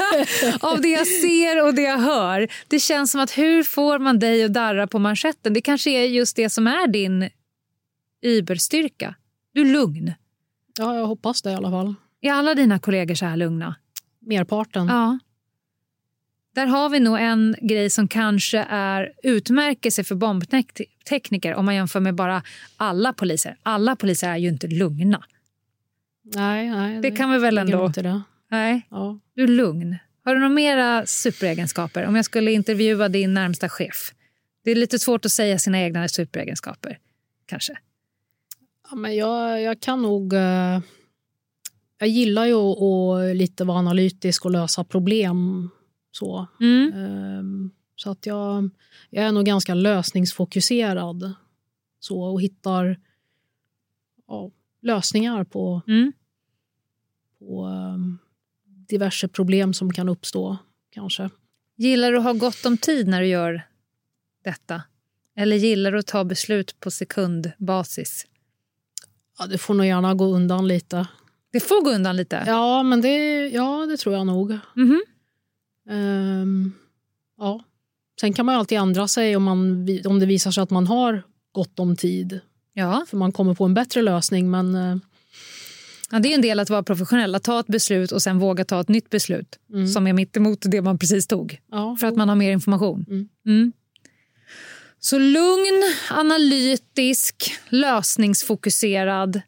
[0.71, 2.47] Av det jag ser och det jag hör.
[2.67, 5.53] Det känns som att hur får man dig att darra på manschetten?
[5.53, 7.29] Det kanske är just det som är din
[8.21, 9.15] überstyrka.
[9.53, 10.13] Du är lugn.
[10.79, 11.95] ja, jag hoppas det i alla fall.
[12.21, 13.75] Är alla dina kollegor så här lugna?
[14.19, 14.87] Merparten.
[14.87, 15.19] Ja.
[16.57, 21.75] Där har vi nog en grej som kanske är utmärker sig för bombtekniker om man
[21.75, 22.43] jämför med bara
[22.77, 23.57] alla poliser.
[23.63, 25.23] Alla poliser är ju inte lugna.
[26.35, 28.21] Nej, nej, Det kan vi väl ändå- Det.
[28.51, 29.19] Nej, Ja.
[29.33, 29.95] du är lugn.
[30.23, 32.05] Har du några mera superegenskaper?
[32.05, 34.11] Om jag skulle intervjua din närmsta chef.
[34.63, 36.97] Det är lite svårt att säga sina egna superegenskaper.
[37.45, 37.73] kanske?
[38.89, 40.33] Ja, men jag, jag kan nog...
[40.33, 40.79] eh,
[41.99, 45.69] jag gillar ju att lite vara analytisk och lösa problem.
[46.19, 46.93] Så, Mm.
[46.93, 48.69] Ehm, så att jag,
[49.09, 51.33] jag är nog ganska lösningsfokuserad
[51.99, 52.99] så, och hittar
[54.27, 54.51] ja,
[54.81, 56.11] lösningar på, Mm.
[57.39, 58.17] på ehm,
[58.65, 60.57] diverse problem som kan uppstå.
[60.89, 61.29] kanske.
[61.75, 63.67] Gillar du att ha gott om tid när du gör
[64.43, 64.81] detta?
[65.35, 68.25] Eller gillar du att ta beslut på sekundbasis?
[69.39, 71.07] Ja, det får nog gärna gå undan lite.
[71.51, 72.43] Det får gå undan lite?
[72.47, 74.57] Ja, men det, ja, det tror jag nog.
[74.75, 75.01] Mhm.
[75.89, 76.71] Ehm,
[77.37, 77.63] ja.
[78.19, 81.23] Sen kan man alltid ändra sig om, man, om det visar sig att man har
[81.51, 82.39] gott om tid.
[82.73, 83.05] Ja.
[83.09, 84.51] För man kommer på en bättre lösning.
[84.51, 84.97] Men eh,
[86.11, 88.65] Ja, det är en del att vara professionell, att ta ett beslut och sen våga
[88.65, 89.59] ta ett nytt beslut
[89.93, 91.59] som är mitt emot det man precis tog.
[91.71, 93.05] ja, För att man har mer information.
[93.09, 93.29] Mm.
[93.45, 93.71] Mm.
[94.99, 99.41] Så lugn, analytisk, lösningsfokuserad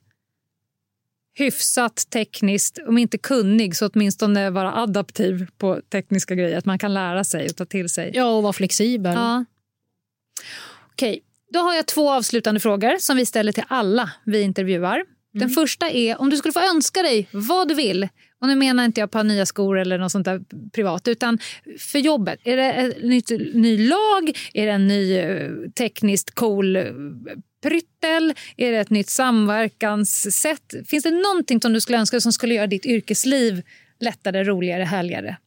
[1.40, 6.58] hyfsat tekniskt, om inte kunnig så åtminstone vara adaptiv på tekniska grejer.
[6.58, 8.12] Att man kan lära sig och ta till sig.
[8.14, 9.14] ja, och vara flexibel.
[9.14, 9.46] Ja.
[10.92, 11.22] Okej,
[11.54, 15.04] då har jag två avslutande frågor som vi ställer till alla vi intervjuar.
[15.34, 18.08] Den första är om du skulle få önska dig vad du vill.
[18.42, 20.42] Och nu menar inte jag par nya skor eller något sånt där
[20.74, 21.40] privat, utan
[21.80, 22.40] för jobbet.
[22.44, 22.90] Är det en
[23.62, 24.38] ny lag?
[24.54, 26.84] Är det en ny eh, tekniskt cool eh,
[27.62, 28.34] pryttel?
[28.58, 30.74] Är det ett nytt samverkanssätt?
[30.88, 33.62] Finns det någonting som du skulle önska som skulle göra ditt yrkesliv
[34.00, 35.38] lättare, roligare, härligare?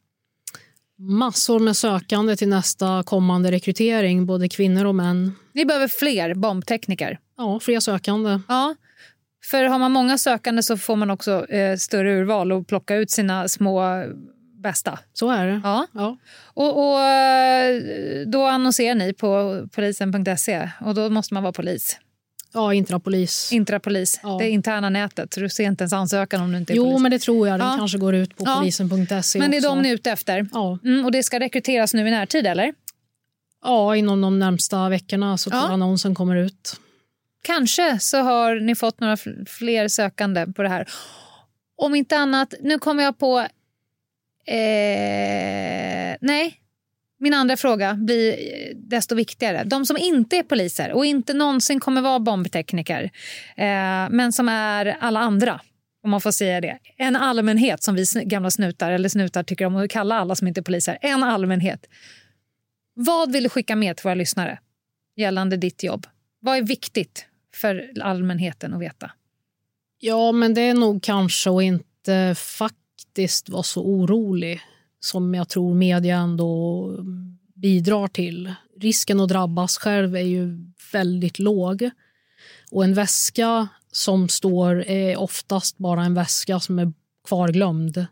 [0.98, 5.34] Massor med sökande till nästa kommande rekrytering, både kvinnor och män.
[5.52, 7.18] Ni behöver fler bombtekniker.
[7.36, 8.40] Ja, fler sökande.
[8.48, 8.74] Ja,
[9.44, 13.10] för har man många sökande så får man också eh, större urval och plocka ut
[13.10, 14.04] sina små
[14.62, 14.98] bästa.
[15.12, 15.60] Så är det.
[15.64, 15.86] Ja.
[15.92, 16.16] Ja.
[16.44, 21.98] Och, och eh, Då annonserar ni på polisen.se och då måste man vara polis.
[22.54, 23.52] Ja, intrapolis.
[23.52, 24.36] Intrapolis, Ja.
[24.40, 25.30] det interna nätet.
[25.36, 27.02] Du ser inte ens ansökan om du inte är Jo, polis.
[27.02, 27.60] men det tror jag.
[27.60, 27.76] Den Ja.
[27.78, 28.56] kanske går ut på Ja.
[28.58, 29.68] polisen.se Men det är också.
[29.68, 30.46] de ni är ute efter.
[30.52, 30.78] Ja.
[30.84, 32.74] Mm, och det ska rekryteras nu i närtid, eller?
[33.64, 35.68] ja, inom de närmsta veckorna så tror Ja.
[35.68, 36.76] annonsen kommer ut.
[37.42, 40.88] Kanske så har ni fått några fl- fler sökande på det här.
[41.76, 43.46] Om inte annat, nu kommer jag på...
[44.47, 46.62] Eh, nej,
[47.22, 49.64] min andra fråga blir eh, desto viktigare.
[49.64, 53.03] De som inte är poliser och inte någonsin kommer vara bombtekniker
[53.57, 55.61] eh, men som är alla andra,
[56.03, 56.78] om man får säga det.
[56.97, 60.61] En allmänhet, som vi gamla snutar eller snutar tycker om att kalla alla som inte
[60.61, 60.99] är poliser.
[61.01, 61.86] En allmänhet.
[62.95, 64.59] Vad vill du skicka med till våra lyssnare
[65.16, 66.07] gällande ditt jobb?
[66.40, 69.11] Vad är viktigt för allmänheten att veta?
[69.99, 72.34] Ja, men det är nog kanske att inte
[73.12, 74.60] faktiskt vara så orolig
[75.00, 76.88] som jag tror media ändå
[77.54, 78.54] bidrar till.
[78.80, 81.90] Risken att drabbas själv är ju väldigt låg.
[82.70, 86.92] Och en väska som står är oftast bara en väska som är
[87.28, 88.06] kvarglömd.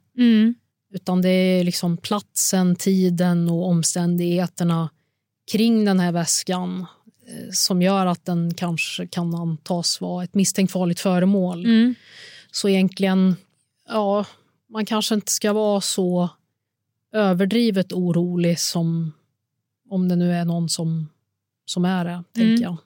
[0.95, 4.91] Utan det är liksom platsen, tiden och omständigheterna
[5.53, 6.87] kring den här väskan
[7.27, 11.65] eh, som gör att den kanske kan antas vara ett misstänkt farligt föremål.
[11.65, 11.95] Mm.
[12.51, 13.37] Så egentligen,
[13.89, 14.25] ja,
[14.71, 16.31] man kanske inte ska vara så
[17.13, 19.13] överdrivet orolig som
[19.91, 21.09] om det nu är någon som,
[21.65, 22.77] som är det, tänker jag.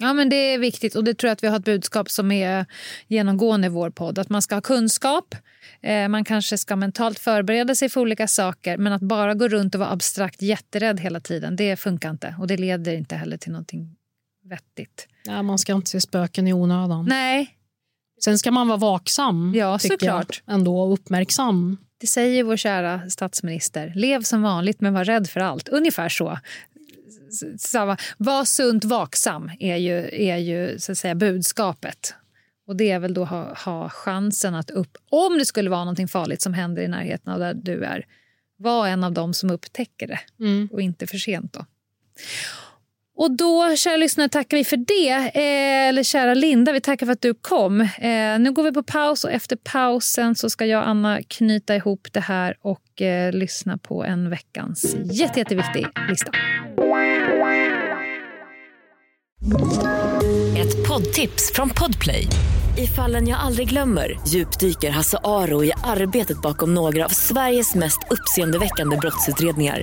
[0.00, 2.32] Ja, men det är viktigt och det tror jag att vi har ett budskap som
[2.32, 2.66] är
[3.08, 4.18] genomgående i vår podd.
[4.18, 5.34] Att man ska ha kunskap,
[5.80, 9.74] eh, man kanske ska mentalt förbereda sig för olika saker men att bara gå runt
[9.74, 12.34] och vara abstrakt jätterädd hela tiden, det funkar inte.
[12.38, 13.96] Och det leder inte heller till någonting
[14.44, 15.08] vettigt.
[15.26, 17.04] Nej, man ska inte se spöken i onödan.
[17.08, 17.56] Nej,
[18.24, 20.42] Sen ska man vara vaksam, Ja, såklart.
[20.46, 21.76] jag, ändå, och uppmärksam.
[22.00, 23.92] det säger vår kära statsminister.
[23.96, 25.68] Lev som vanligt men var rädd för allt.
[25.68, 26.38] Ungefär så.
[27.58, 27.96] Samma.
[28.18, 32.14] Var sunt vaksam är ju, är ju så att säga, budskapet.
[32.66, 34.96] Och det är väl då ha, ha chansen att upp...
[35.10, 38.04] Om det skulle vara någonting farligt som händer i närheten av där du är,
[38.56, 40.68] var en av dem som upptäcker det Mm.
[40.72, 41.52] och inte för sent.
[41.52, 41.66] Då.
[43.16, 45.10] Och då, kära lyssnare, tackar vi för det.
[45.10, 47.80] Eh, eller kära Linda, vi tackar för att du kom.
[47.80, 51.76] Eh, nu går vi på paus och efter pausen så ska jag och Anna knyta
[51.76, 56.30] ihop det här och eh, lyssna på en veckans jätte, jätteviktig lista.
[60.58, 62.26] Ett poddtips från Podplay.
[62.78, 67.98] I fallen jag aldrig glömmer djupdyker Hasse Aro i arbetet bakom några av Sveriges mest
[68.10, 69.82] uppseendeväckande brottsutredningar.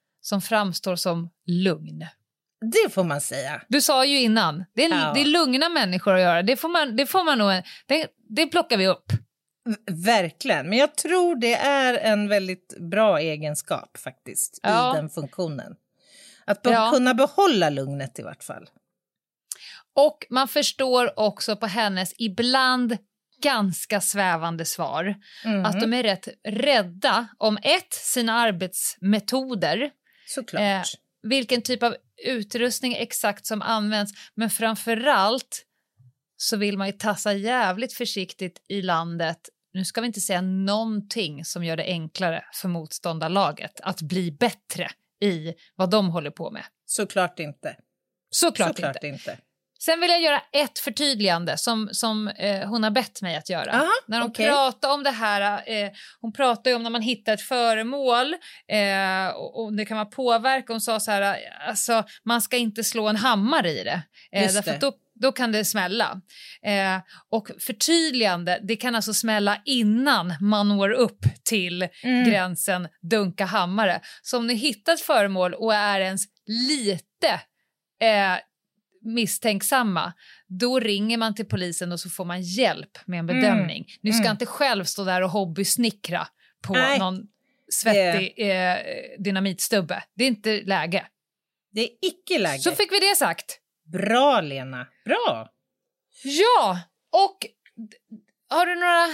[0.21, 2.05] som framstår som lugn.
[2.71, 3.61] Det får man säga.
[3.67, 5.11] Du sa ju innan, det är, Ja.
[5.13, 6.41] det är lugna människor att göra.
[6.43, 7.51] Det får man, det får man nog,
[7.87, 9.11] det, det plockar vi upp.
[9.91, 14.93] Verkligen, men jag tror det är en väldigt bra egenskap faktiskt Ja.
[14.93, 15.75] i den funktionen.
[16.45, 16.89] Att be- Ja.
[16.93, 18.69] kunna behålla lugnet i vart fall.
[19.95, 22.97] Och man förstår också på hennes ibland
[23.43, 25.15] ganska svävande svar
[25.45, 25.65] Mhm.
[25.65, 29.91] att de är rätt rädda om ett, sina arbetsmetoder,
[30.35, 30.61] Såklart.
[30.61, 30.83] eh,
[31.23, 35.65] vilken typ av utrustning exakt som används, men framförallt
[36.37, 39.49] så vill man ju tassa jävligt försiktigt i landet.
[39.73, 44.89] Nu ska vi inte säga någonting som gör det enklare för motståndarlaget att bli bättre
[45.23, 46.63] i vad de håller på med.
[46.85, 47.75] Såklart inte.
[48.29, 49.07] Såklart, Såklart inte.
[49.07, 49.37] inte.
[49.85, 53.71] Sen vill jag göra ett förtydligande som, som eh, hon har bett mig att göra.
[53.71, 54.47] Aha, när hon okej.
[54.47, 58.33] pratar om det här, eh, hon pratar ju om när man hittar ett föremål
[58.67, 60.73] eh, och, och det kan vara påverka.
[60.73, 64.01] Hon sa så här, alltså man ska inte slå en hammare i det.
[64.31, 64.77] Eh, därför det.
[64.77, 66.21] då, då kan det smälla.
[66.65, 66.97] Eh,
[67.29, 72.29] och förtydligande, det kan alltså smälla innan man når upp till Mm.
[72.29, 74.01] gränsen dunka hammare.
[74.21, 77.27] Så om ni hittar ett föremål och är ens lite
[78.01, 78.37] eh,
[79.01, 80.13] misstänksamma,
[80.47, 83.41] då ringer man till polisen och så får man hjälp med en Mm.
[83.41, 83.85] bedömning.
[84.01, 84.31] Ni ska Mm.
[84.31, 86.27] inte själv stå där och hobbysnickra
[86.67, 86.99] på Nej.
[86.99, 87.23] någon
[87.71, 88.77] svettig eh,
[89.19, 90.03] dynamitstubbe.
[90.15, 91.05] Det är inte läge.
[91.71, 92.59] Det är icke läge.
[92.61, 93.57] Så fick vi det sagt.
[93.93, 94.87] Bra, Lena.
[95.05, 95.49] Bra.
[96.23, 96.79] Ja,
[97.11, 97.37] och
[98.49, 99.07] har du några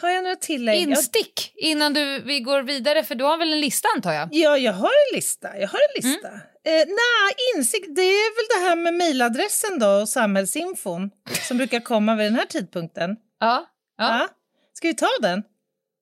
[0.00, 0.82] Har jag några tillägg?
[0.82, 3.04] instick innan du, vi går vidare?
[3.04, 4.28] För du har väl en lista antar jag?
[4.32, 5.58] Ja, jag har en lista.
[5.58, 6.28] Jag har en lista.
[6.28, 6.40] Mm.
[6.66, 11.10] Eh, Nej, insikt, det är väl det här med mejladressen då och samhällsinfon
[11.48, 13.16] som brukar komma vid den här tidpunkten.
[13.40, 13.66] Ja.
[13.98, 14.28] Ja.
[14.72, 15.42] Ska vi ta den?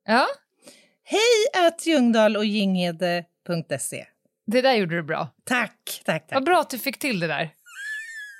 [0.06, 0.26] Ja,
[1.06, 4.06] Hej att Ljungdahl och Ginghede.se.
[4.46, 5.28] det där gjorde du bra.
[5.44, 6.34] Tack, tack, tack.
[6.34, 7.50] Vad bra att du fick till det där.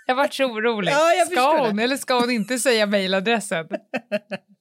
[0.07, 0.93] Jag vart så orolig.
[0.93, 1.83] Ja, jag ska hon det.
[1.83, 3.69] eller ska hon inte säga mejladressen?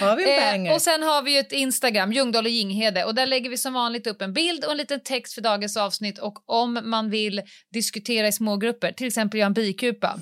[0.00, 0.70] Har vi en banger?
[0.70, 3.04] Eh, och sen har vi ju ett Instagram, Ljungdahl och Ginghede.
[3.04, 5.76] Och där lägger vi som vanligt upp en bild och en liten text för dagens
[5.76, 6.18] avsnitt.
[6.18, 7.42] Och om man vill
[7.72, 10.20] diskutera i smågrupper, till exempel göra en bikupa,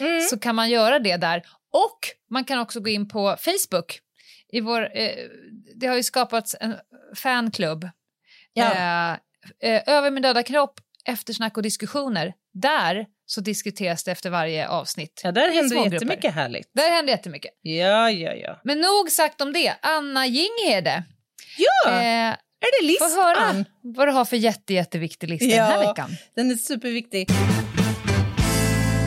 [0.00, 0.20] Mm.
[0.20, 1.42] så kan man göra det där.
[1.72, 1.98] Och
[2.30, 3.98] man kan också gå in på Facebook.
[4.52, 5.10] I vår, eh,
[5.74, 6.74] det har ju skapats en
[7.16, 7.88] fanklubb.
[8.52, 8.72] Ja.
[8.72, 9.12] Eh,
[9.70, 12.32] eh, över min döda kropp, eftersnack och diskussioner.
[12.52, 15.20] Där så diskuteras det efter varje avsnitt.
[15.24, 16.70] Ja, där händer jättemycket härligt.
[16.74, 17.50] Där händer jättemycket.
[17.62, 18.60] Ja, ja, ja.
[18.64, 19.74] Men nog sagt om det.
[19.82, 21.02] Anna Jinghede.
[21.58, 22.28] Ja, Eh,
[22.60, 23.10] är det listan?
[23.10, 25.88] Få höra vad du har för jätte, jätteviktig lista den här Ja.
[25.88, 26.10] veckan.
[26.36, 27.28] Den är superviktig.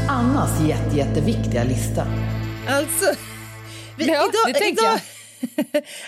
[0.10, 2.08] Annas jätte, jätteviktiga lista.
[2.70, 3.06] Alltså...
[3.98, 5.00] Vi, Ja, det tänkte idag...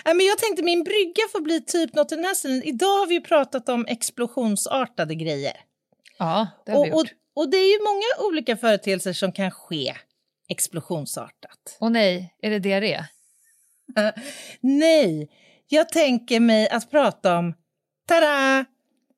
[0.04, 2.62] Nej, men jag tänkte min brygga får bli typ något i den här stilen.
[2.62, 5.52] Idag har vi ju pratat om explosionsartade grejer.
[6.18, 7.12] Ja, det har vi Och, och, gjort.
[7.29, 9.94] och det är ju många olika företeelser som kan ske
[10.48, 11.76] explosionsartat.
[11.78, 13.04] Och nej, är det diarré?
[14.60, 15.30] Nej,
[15.68, 17.54] jag tänker mig att prata om,
[18.08, 18.64] tada,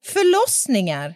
[0.05, 1.15] förlossningar.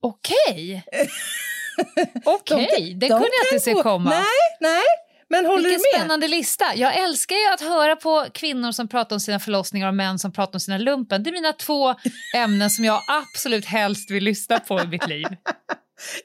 [0.00, 0.84] Okej.
[2.24, 4.10] Okej, det de kunde jag inte se komma.
[4.10, 4.24] Nej,
[4.60, 4.82] nej,
[5.28, 6.00] men håller Vilken du med?
[6.00, 6.64] spännande lista.
[6.74, 10.32] Jag älskar ju att höra på kvinnor som pratar om sina förlossningar och män som
[10.32, 11.22] pratar om sina lumpen.
[11.22, 11.94] Det är mina två
[12.36, 15.26] ämnen som jag absolut helst vill lyssna på i mitt liv.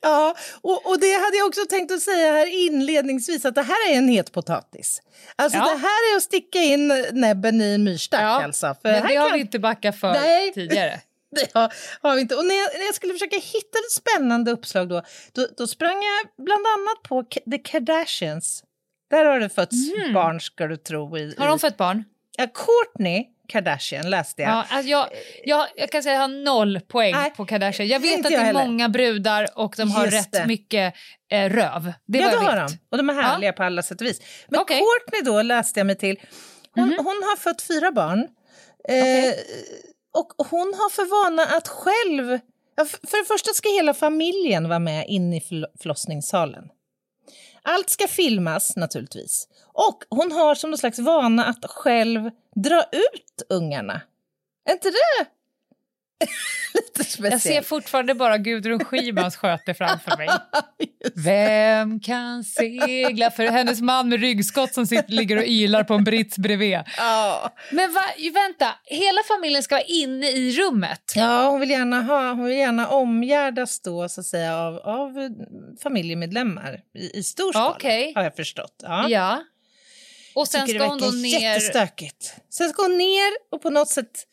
[0.02, 3.90] Ja, och, och det hade jag också tänkt att säga här inledningsvis att det här
[3.92, 5.02] är en het potatis.
[5.36, 5.64] Alltså Ja.
[5.64, 8.76] det här är att sticka in näbben i en myrstack Ja, alltså.
[8.82, 10.54] För Men det har kan- vi inte backat för Nej.
[10.54, 11.00] tidigare.
[11.36, 12.36] Det har, har vi inte.
[12.36, 15.02] Och när jag, när jag skulle försöka hitta ett spännande uppslag då,
[15.34, 18.64] då, då sprang jag bland annat på The Kardashians.
[19.10, 19.78] Där har det fötts
[20.14, 21.18] barn ska du tro.
[21.18, 21.36] I, Mm.
[21.38, 22.04] Har de fött barn?
[22.38, 24.52] Ja, Courtney Kardashian läste jag.
[24.52, 25.08] Ja, alltså jag,
[25.44, 27.88] jag, jag kan säga att jag har noll poäng Nej, på Kardashian.
[27.88, 30.46] Jag vet att det är många brudar och de har Just rätt det.
[30.48, 30.94] mycket
[31.32, 31.94] eh, röv.
[32.06, 32.78] Det ja, det har de.
[32.92, 34.22] Och de är härliga på alla sätt och vis.
[34.48, 34.80] Men Okej.
[34.80, 36.20] Courtney då läste jag mig till.
[36.76, 36.96] Hon, Mhm.
[36.98, 38.20] hon har fött fyra barn.
[38.90, 39.34] Eh,
[40.14, 42.40] och hon har för vana att själv...
[42.76, 46.64] Ja, för det första ska hela familjen vara med in i förlo- förlossningssalen.
[47.64, 49.48] Allt ska filmas naturligtvis.
[49.74, 54.02] Och hon har som någon slags vana att själv dra ut ungarna.
[54.70, 55.26] Är inte det
[56.74, 57.32] lite speciellt?
[57.32, 60.30] Jag ser fortfarande bara Gudrun Schymans sköte framför mig.
[61.16, 63.32] Vem kan segla?
[63.32, 66.80] För hennes man med ryggskott som sitter, ligger och ylar på en brits bredvid.
[66.98, 67.56] Ja.
[67.72, 68.04] Men va,
[68.34, 71.14] vänta, hela familjen ska vara inne i rummet?
[71.16, 75.14] Ja, hon vill gärna, ha, hon vill gärna omgärdas då, så att säga, av, av
[75.84, 78.14] familjemedlemmar i, i stor skala, Okej.
[78.16, 78.76] har jag förstått.
[78.84, 79.10] Ja.
[79.10, 79.44] Ja.
[80.36, 81.40] Och sen Tycker ska hon då ner...
[81.40, 82.34] Jättestökigt.
[82.50, 84.26] Sen ska hon ner och på något sätt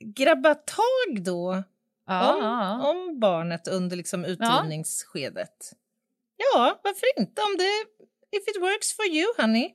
[0.00, 1.64] grabba tag då
[2.06, 2.90] Ja, om, ja.
[2.90, 5.72] om barnet under liksom utdrivningsskedet.
[6.36, 6.80] Ja.
[6.84, 7.42] varför inte?
[7.42, 7.84] Om det...
[8.36, 9.70] If it works for you, honey.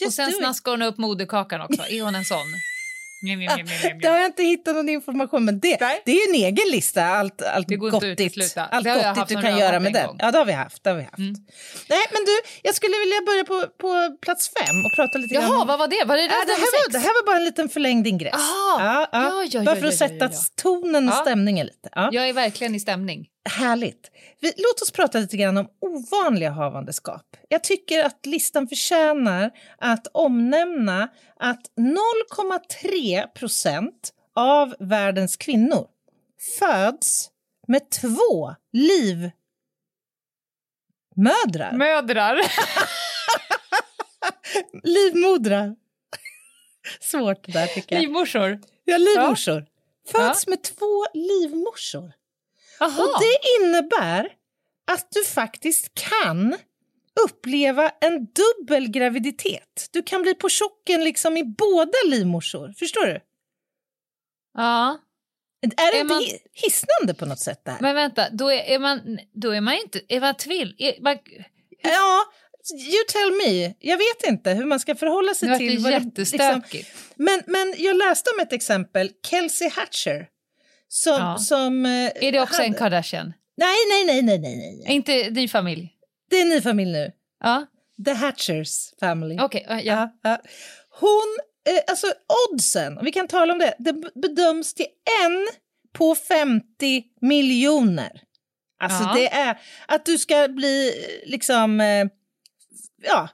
[0.00, 1.82] Just och sen snaskar hon upp moderkakan också.
[1.82, 2.38] Är hon en sån?
[4.00, 7.04] Det har jag inte hittat någon information men det, det är ju en egen lista.
[7.04, 10.06] Allt, allt Det gottigt, allt gottigt du kan göra med en den.
[10.06, 10.16] gång.
[10.18, 10.84] Ja, det har vi haft.
[10.84, 11.18] Det har vi haft.
[11.88, 15.44] Nej, men du, jag skulle vilja börja på, på plats fem och prata lite grann
[15.44, 15.66] Jaha, om...
[15.68, 16.04] vad var det?
[16.04, 18.34] Var det Ja, det, här var, det här var bara en liten förlängd ingress.
[18.34, 18.76] Aha.
[18.78, 19.22] Ja, ja.
[19.22, 20.30] Ja, ja, bara för att sätta
[20.62, 21.88] tonen och stämningen lite.
[21.92, 22.08] Ja.
[22.12, 23.26] Jag är verkligen i stämning.
[23.50, 24.10] Härligt.
[24.40, 27.36] Vi, låt oss prata lite grann om ovanliga havandeskap.
[27.48, 35.86] Jag tycker att listan förtjänar att omnämna att 0,3 procent av världens kvinnor
[36.58, 37.30] föds
[37.68, 39.32] med två livmödrar.
[41.72, 42.40] Mödrar.
[44.82, 45.76] Livmodrar.
[47.00, 48.02] Svårt det där tycker jag.
[48.02, 48.60] Livmorsor.
[48.84, 49.66] Ja, livmorsor.
[50.12, 52.12] Föds med två livmorsor.
[52.80, 54.28] Och det innebär
[54.92, 56.56] att du faktiskt kan
[57.24, 59.88] uppleva en dubbel graviditet.
[59.90, 62.72] Du kan bli på chocken liksom i båda livmorsor.
[62.78, 63.20] Förstår du?
[64.54, 64.98] Ja.
[65.62, 66.22] Är det Är inte man-
[66.52, 67.60] hisnande på något sätt?
[67.64, 67.80] Det här?
[67.80, 70.00] Men vänta, då är, är man då är man inte...
[70.08, 70.74] Är man tvill...
[70.78, 71.18] Är man,
[71.82, 72.24] Ja,
[72.74, 73.74] you tell me.
[73.78, 75.76] Jag vet inte hur man ska förhålla sig Nu till...
[75.76, 76.90] det vad jättestökigt.
[77.16, 80.26] men, men jag läste om ett exempel, Kelsey Hatcher.
[80.96, 81.38] Som, Ja.
[81.38, 83.32] som, eh, är det också en hade- Kardashian?
[83.56, 84.94] Nej, nej, nej, nej, nej, nej.
[84.94, 85.92] Inte din familj?
[86.30, 87.12] Det är en ny familj nu.
[87.44, 87.66] Ja.
[88.04, 89.36] The Hatchers family.
[89.40, 90.10] Okej, ja, ja.
[90.22, 90.38] Ja.
[91.00, 91.36] Hon,
[91.74, 92.06] eh, alltså
[92.52, 94.86] oddsen, vi kan tala om det, det bedöms till
[95.24, 95.46] en
[95.92, 98.20] på 50 miljoner.
[98.82, 99.12] Alltså Ja.
[99.14, 102.06] det är att du ska bli eh, liksom, eh,
[103.02, 103.28] ja,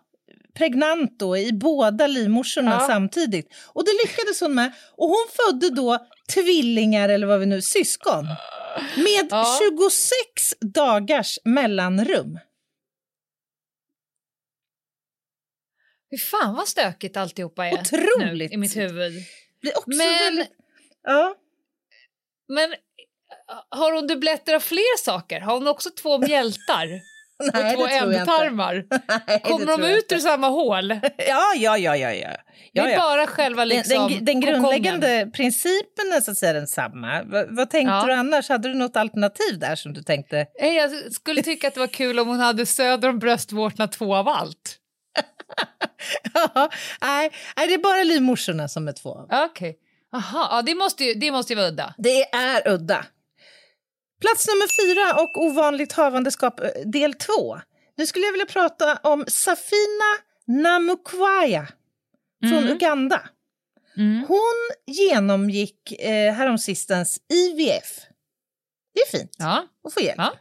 [0.54, 2.86] pregnant då i båda livmorsorna Ja.
[2.86, 3.54] samtidigt.
[3.66, 4.72] Och det lyckades hon med.
[4.96, 5.98] Och hon födde då
[6.30, 8.24] tvillingar, eller vad vi nu, syskon.
[8.96, 9.58] Med Ja.
[9.78, 12.38] 26 dagars mellanrum.
[16.10, 18.50] Fy fan vad stökigt alltihopa är Otroligt.
[18.50, 19.12] nu i mitt huvud.
[19.60, 20.50] Blir också Men, väldigt...
[21.02, 21.34] Ja.
[22.48, 22.74] men
[23.68, 25.40] har hon dubbletter av fler saker?
[25.40, 27.00] Har hon också två mjältar?
[27.54, 28.84] Nej, och två ändtarmar?
[29.42, 30.90] Kommer de ut ur samma hål?
[31.28, 32.12] Ja, ja, ja, ja.
[32.12, 32.28] ja.
[32.72, 32.98] Det är ja.
[32.98, 37.22] bara själva liksom den, den, grundläggande principen är så att säga densamma.
[37.22, 38.04] V vad tänkte Ja.
[38.06, 38.48] du annars?
[38.48, 40.46] Hade du något alternativ där som du tänkte?
[40.60, 44.14] Nej, Jag skulle tycka att det var kul om hon hade söder om bröstvårtorna två
[44.16, 44.76] av allt.
[46.34, 46.70] Ja,
[47.00, 49.26] nej, nej, det är bara livmorsorna som är två.
[49.30, 49.76] Okej.
[50.12, 51.94] Aha, ja, det, måste ju, det måste ju vara udda.
[51.98, 53.04] Det är udda.
[54.20, 57.60] Plats nummer fyra och ovanligt havandeskap eh, del två.
[57.96, 60.10] Nu skulle jag vilja prata om Safina
[60.46, 61.68] Namukwaya
[62.48, 62.72] från Mm.
[62.72, 63.28] Uganda.
[64.28, 68.00] Hon genomgick eh, häromsistens IVF.
[68.94, 69.66] Det är fint Ja.
[69.88, 70.14] att få hjälp.
[70.18, 70.32] Ja.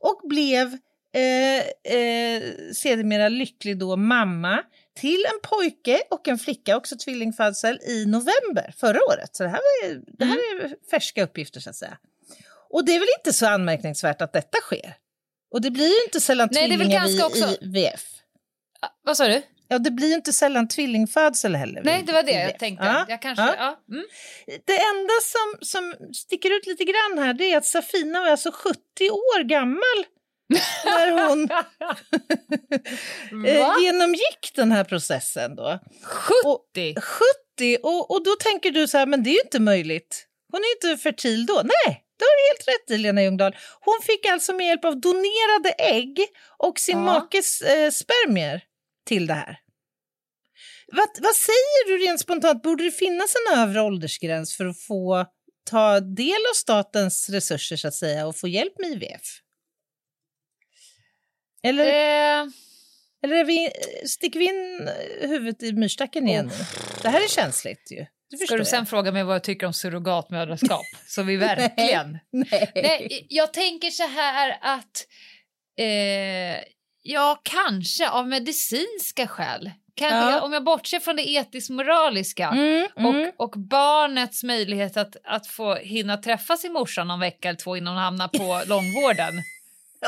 [0.00, 0.78] Och blev
[1.14, 1.58] eh,
[1.96, 2.42] eh,
[2.74, 4.62] sedermera lycklig då mamma
[4.96, 9.36] till en pojke och en flicka, också tvillingfödsel, i november förra året.
[9.36, 9.58] Så det här,
[9.88, 10.64] var, det här Mm.
[10.72, 11.98] är färska uppgifter så att säga.
[12.72, 14.94] Och det är väl inte så anmärkningsvärt att detta sker?
[15.54, 18.06] Och det blir ju inte sällan Nej, tvillingar i också- IVF.
[19.02, 19.42] Vad sa du?
[19.68, 21.82] Ja, det blir ju inte sällan tvillingfödsel heller.
[21.84, 22.84] Nej, det var det jag tänkte.
[22.86, 23.54] Ja, Jag kanske, ja.
[23.58, 23.94] ja.
[23.94, 24.04] Mm.
[24.64, 28.50] Det enda som, som sticker ut lite grann här det är att Safina var alltså
[28.52, 28.78] 70
[29.10, 30.06] år gammal
[30.84, 31.48] när hon
[33.46, 35.56] eh, genomgick den här processen.
[35.56, 35.78] Då.
[36.02, 36.94] 70?
[37.00, 37.76] 70!
[37.82, 40.26] Och, och då tänker du så här, men det är ju inte möjligt.
[40.52, 41.62] Hon är ju inte fertil då.
[41.64, 43.56] Nej, det har du helt rätt i, Lena Ljungdahl.
[43.80, 46.26] Hon fick alltså med hjälp av donerade ägg
[46.58, 47.04] och sin Ja.
[47.04, 48.62] makes eh, spermier
[49.06, 49.58] till det här.
[50.92, 52.62] Vad, vad säger du rent spontant?
[52.62, 55.26] Borde det finnas en övre åldersgräns för att få
[55.70, 59.40] ta del av statens resurser så att säga och få hjälp med IVF?
[61.62, 62.46] Eller, Eh,
[63.24, 63.70] eller är vi,
[64.06, 64.90] sticker vi in
[65.20, 66.64] huvudet i myrstacken igen nu?
[67.02, 68.06] Det här är känsligt ju.
[68.30, 68.88] Det ska du sen jag.
[68.88, 70.82] fråga mig vad jag tycker om surrogatmödraskap?
[71.06, 72.18] Så vi verkligen...
[72.32, 72.72] Nej.
[72.74, 75.06] Nej, jag tänker så här att...
[75.78, 76.62] Eh,
[77.02, 79.70] ja, kanske av medicinska skäl.
[79.94, 80.30] Kan, Ja.
[80.30, 83.30] jag, om jag bortser från det etisk-moraliska Mm, mm.
[83.36, 87.76] och, och barnets möjlighet att, att få hinna träffa sin morsa någon vecka eller två
[87.76, 89.32] innan hon hamnar på långvården.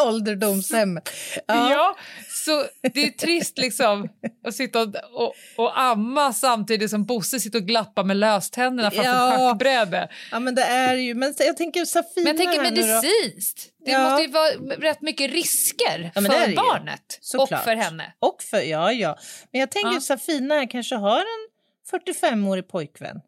[0.07, 1.11] ålderdomshemmet.
[1.47, 1.97] Ja.
[2.29, 4.09] så det är trist liksom
[4.47, 9.11] att sitta och, och, och amma samtidigt som Bosse sitter och glappar med löständerna framför
[9.11, 9.33] Ja.
[9.35, 10.09] ett schackbräde.
[10.31, 11.15] Ja, men det är ju...
[11.15, 13.69] Men jag tänker Safina Men jag tänker medicinskt.
[13.85, 14.11] Det Ja.
[14.11, 14.51] måste ju vara
[14.91, 18.13] rätt mycket risker Ja, för barnet och för henne.
[18.19, 19.19] Och för, ja, ja.
[19.51, 19.97] Men jag tänker Ja.
[19.97, 21.49] att Safina kanske har en
[21.91, 23.21] 45-årig pojkvän.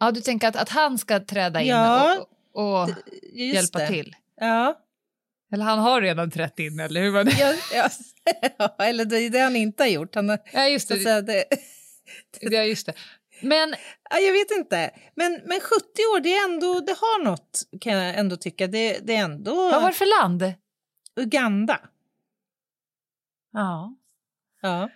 [0.00, 2.18] Ja, du tänker att, att han ska träda in Ja,
[2.52, 2.90] och, och
[3.32, 3.86] hjälpa det.
[3.88, 4.14] till?
[4.40, 4.80] Ja.
[5.52, 7.30] Eller han har redan trätt in, eller hur var det?
[7.38, 7.88] ja, ja.
[8.84, 10.14] eller det är det han inte har gjort.
[10.14, 11.00] Han har, Ja, just det.
[11.00, 11.44] säga, det
[12.40, 12.94] Ja, just det.
[13.40, 13.74] Men
[14.10, 14.90] ja, jag vet inte.
[15.14, 15.74] Men, men 70
[16.14, 18.66] år, det, är ändå, det har något kan jag ändå tycka.
[18.66, 19.54] Det, det är ändå...
[19.54, 20.52] vad var det för land?
[21.16, 21.80] Uganda.
[23.52, 23.94] Ja.
[24.60, 24.90] Ja.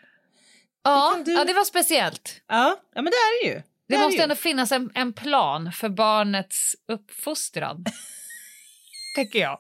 [0.83, 2.43] Ja, kan du- ja, det var speciellt.
[2.47, 3.63] Ja, ja men det är det ju.
[3.89, 4.23] Det, är måste ju.
[4.23, 7.85] ändå finnas en, en plan för barnets uppfostran.
[9.19, 9.59] tänker jag.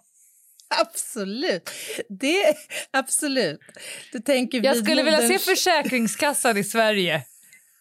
[0.81, 1.71] Absolut.
[2.09, 2.55] Det,
[2.91, 3.61] absolut.
[4.13, 7.23] Du tänker Jag skulle vilja se Försäkringskassan i Sverige.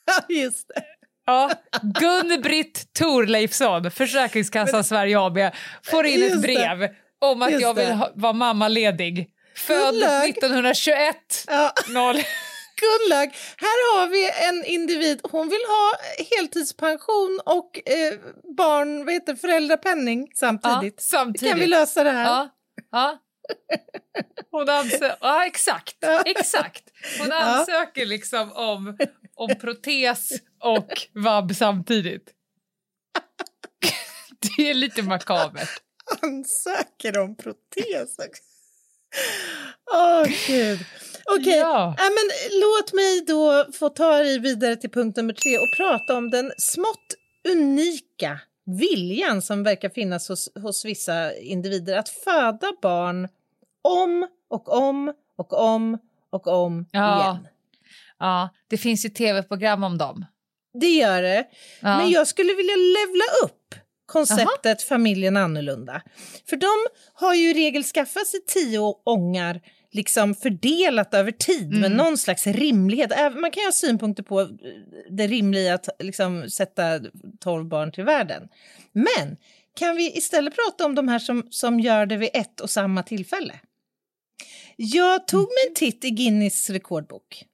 [0.10, 0.84] Ja, just det.
[1.26, 1.52] Ja,
[1.82, 5.38] Gun-Britt Thorleifsson, Försäkringskassan Sverige AB,
[5.84, 6.48] får in Just ett det.
[6.48, 7.94] brev om att Just jag vill det.
[7.94, 9.28] ha, vara mammaledig.
[9.56, 10.30] Född Gunnlaug.
[10.30, 11.16] 1921.
[11.48, 11.74] Ja.
[12.82, 15.20] Gunnlaug, här har vi en individ.
[15.24, 15.94] Hon vill ha
[16.38, 18.14] heltidspension och eh,
[18.58, 20.96] barn, vad heter föräldrapenning samtidigt.
[20.98, 21.50] Ja, samtidigt.
[21.52, 22.24] Kan vi lösa det här?
[22.26, 22.50] Ja,
[22.92, 23.18] ja.
[24.52, 25.96] Hon ansö- ja exakt.
[26.26, 26.84] exakt.
[27.20, 28.98] Hon ansöker liksom om,
[29.36, 30.30] om protes
[30.64, 32.34] och vab samtidigt.
[34.58, 35.70] Det är lite makabert.
[36.22, 38.44] Ansöker om protes också.
[39.94, 40.80] Åh, gud.
[41.40, 41.96] Okej, Ja.
[41.98, 42.04] ja.
[42.04, 46.30] men låt mig då få ta dig vidare till punkt nummer tre och prata om
[46.32, 47.16] den smått
[47.50, 53.28] unika viljan som verkar finnas hos, hos vissa individer att föda barn
[53.82, 55.98] om och om och om
[56.30, 57.22] och om Ja.
[57.22, 57.48] igen.
[58.20, 60.26] Ja, det finns ju tv-program om dem.
[60.74, 61.48] Det gör det.
[61.82, 61.98] Ja.
[61.98, 63.57] Men jag skulle vilja levla upp
[64.08, 66.02] konceptet familjen annorlunda.
[66.50, 66.68] För de
[67.14, 71.98] har ju i regel skaffat sig tio ångar liksom fördelat över tid med Mm.
[71.98, 73.10] någon slags rimlighet.
[73.36, 74.48] Man kan ju ha synpunkter på eh,
[75.10, 77.00] det rimliga att liksom sätta
[77.40, 78.48] tolv barn till världen.
[78.92, 79.38] Men
[79.76, 83.04] kan vi istället prata om de här som, som gör det vid ett och samma
[83.04, 83.60] tillfälle?
[84.76, 87.46] Jag tog mig en titt i Guinness rekordbok.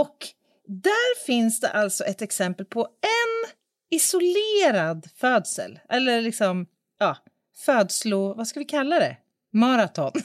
[0.00, 0.26] Och
[0.66, 3.50] där finns det alltså ett exempel på en
[3.94, 5.78] isolerad födsel.
[5.88, 6.66] Eller liksom,
[6.98, 7.16] ja,
[7.64, 8.34] födslo...
[8.34, 9.16] Vad ska vi kalla det?
[9.52, 10.12] Maraton.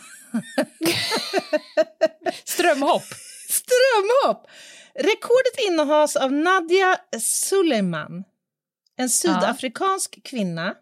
[2.44, 3.04] Strömhopp.
[3.50, 4.48] Strömhopp!
[4.96, 8.24] Rekordet innehas av Nadia Suleiman,
[8.98, 10.76] en sydafrikansk kvinna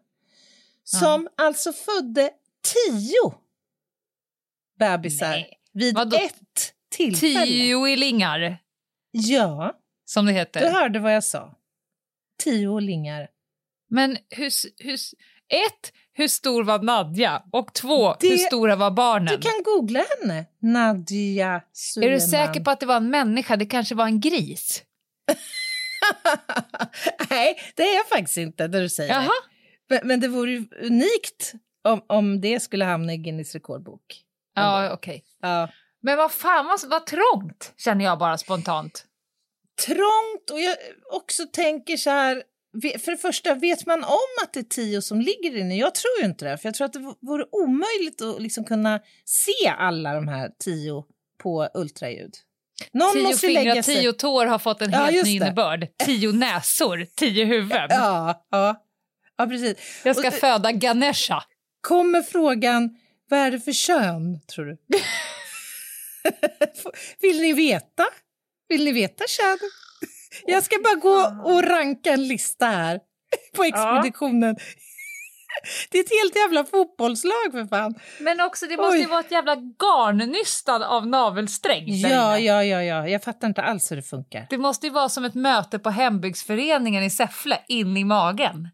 [0.84, 2.30] som alltså födde
[2.74, 3.34] tio
[4.80, 6.18] bebisar vid Vadå?
[6.18, 7.46] ett tillfälle.
[7.46, 8.58] Tioilingar,
[9.12, 9.74] Ja,
[10.06, 10.60] som det heter.
[10.60, 11.56] du hörde vad jag sa.
[12.44, 13.28] Tiolingar.
[13.90, 14.52] Men hur,
[14.84, 14.94] hur,
[15.50, 17.44] ett, hur stor var Nadja?
[17.52, 19.26] Och två, Det- hur stora var barnen?
[19.28, 20.46] Du kan googla henne.
[20.62, 22.14] Nadia Är Suleiman.
[22.20, 23.56] du säker på att det var en människa?
[23.56, 24.84] Det kanske var en gris?
[27.30, 29.24] Nej, det är jag faktiskt inte när du säger Jaha.
[29.24, 29.96] det.
[29.96, 34.02] Men, men det vore ju unikt om, om det skulle hamna i Guinness rekordbok.
[34.56, 35.24] Ja, okej.
[35.42, 35.70] Ja.
[36.02, 39.06] Men vad fan, vad, vad trångt, känner jag bara spontant.
[39.86, 40.76] Trångt och jag
[41.12, 42.44] också tänker så här.
[43.00, 45.78] För det första, vet man om att det är tio som ligger inne?
[45.78, 46.58] Jag tror ju inte det.
[46.58, 51.04] För jag tror att det vore omöjligt att liksom kunna se alla de här tio
[51.44, 52.34] på ultraljud.
[52.92, 53.96] Någon tio måste fingrar, lägga sig...
[53.96, 55.88] tio tår har fått en Ja, helt just ny innebörd.
[56.06, 57.88] Tio näsor, tio huvuden.
[57.90, 58.86] Ja, ja.
[59.38, 59.78] ja, precis.
[60.04, 61.44] Jag ska Och- föda Ganesha.
[61.82, 62.98] Kommer frågan,
[63.30, 64.78] vad är det för kön, tror du?
[67.22, 68.06] Vill ni veta?
[68.70, 69.58] Vill ni veta kön?
[70.46, 73.00] Jag ska bara gå och ranka en lista här
[73.56, 74.56] på expeditionen.
[75.92, 77.96] Det är ett helt jävla fotbollslag för fan.
[78.20, 79.10] Men också, det måste ju Oj.
[79.10, 83.08] vara ett jävla garnnystan av navelsträng Ja, ja, ja, ja.
[83.08, 84.48] Jag fattar inte alls hur det funkar.
[84.50, 88.70] Det måste ju vara som ett möte på hembygdsföreningen i Säffle, in i magen.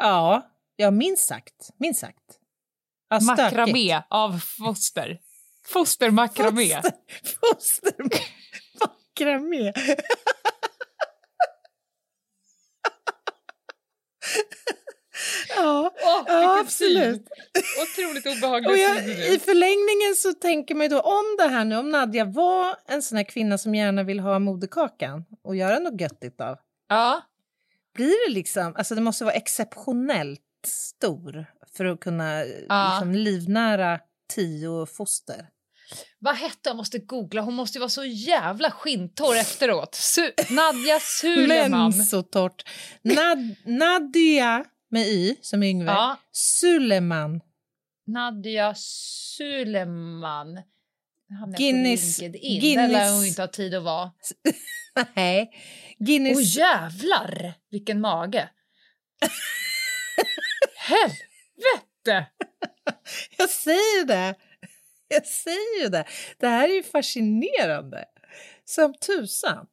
[0.00, 0.42] Ja,
[0.76, 1.70] ja minst sagt.
[1.78, 2.38] Minst sagt.
[3.08, 3.20] Ja.
[3.20, 5.18] Makramé av foster.
[5.66, 6.74] Fostermakramé.
[6.74, 6.92] Foster,
[7.54, 7.94] foster
[9.20, 9.72] makramé.
[15.56, 17.28] ja, Åh, ja absolut.
[17.82, 19.26] Otroligt obehaglig Och jag, syn nu.
[19.26, 23.02] I förlängningen så tänker man ju då om det här nu, om Nadja var en
[23.02, 26.58] sån här kvinna som gärna vill ha moderkakan och göra något göttigt av.
[26.88, 27.22] Ja.
[27.94, 31.46] Blir det liksom, alltså det måste vara exceptionellt stor
[31.76, 32.90] för att kunna Ja.
[32.92, 34.00] liksom, livnära
[34.34, 35.48] tio foster.
[36.18, 37.40] Vad hette Jag måste googla.
[37.42, 39.92] Hon måste ju vara så jävla skintorr efteråt.
[39.94, 41.96] Su- Nadja Suleman.
[41.96, 42.62] Men så torrt.
[43.02, 45.92] Nad Nadia med Y som Yngve.
[45.92, 46.16] Ja.
[46.32, 47.40] Suleman.
[48.06, 50.60] Nadja Suleman.
[51.58, 52.20] Guinness-.
[52.20, 54.10] Guinness- Där lär hon inte ha tid att vara.
[55.14, 55.50] Nej.
[55.98, 56.36] Guinness...
[56.36, 58.48] Åh jävlar, vilken mage!
[60.76, 62.26] Helvete!
[63.38, 64.34] Jag säger det.
[65.08, 66.04] Jag säger ju det.
[66.38, 68.04] Det här är ju fascinerande.
[68.64, 69.66] Som tusan.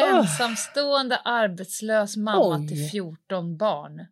[0.00, 2.68] Ensamstående arbetslös mamma Oj.
[2.68, 4.06] till 14 barn.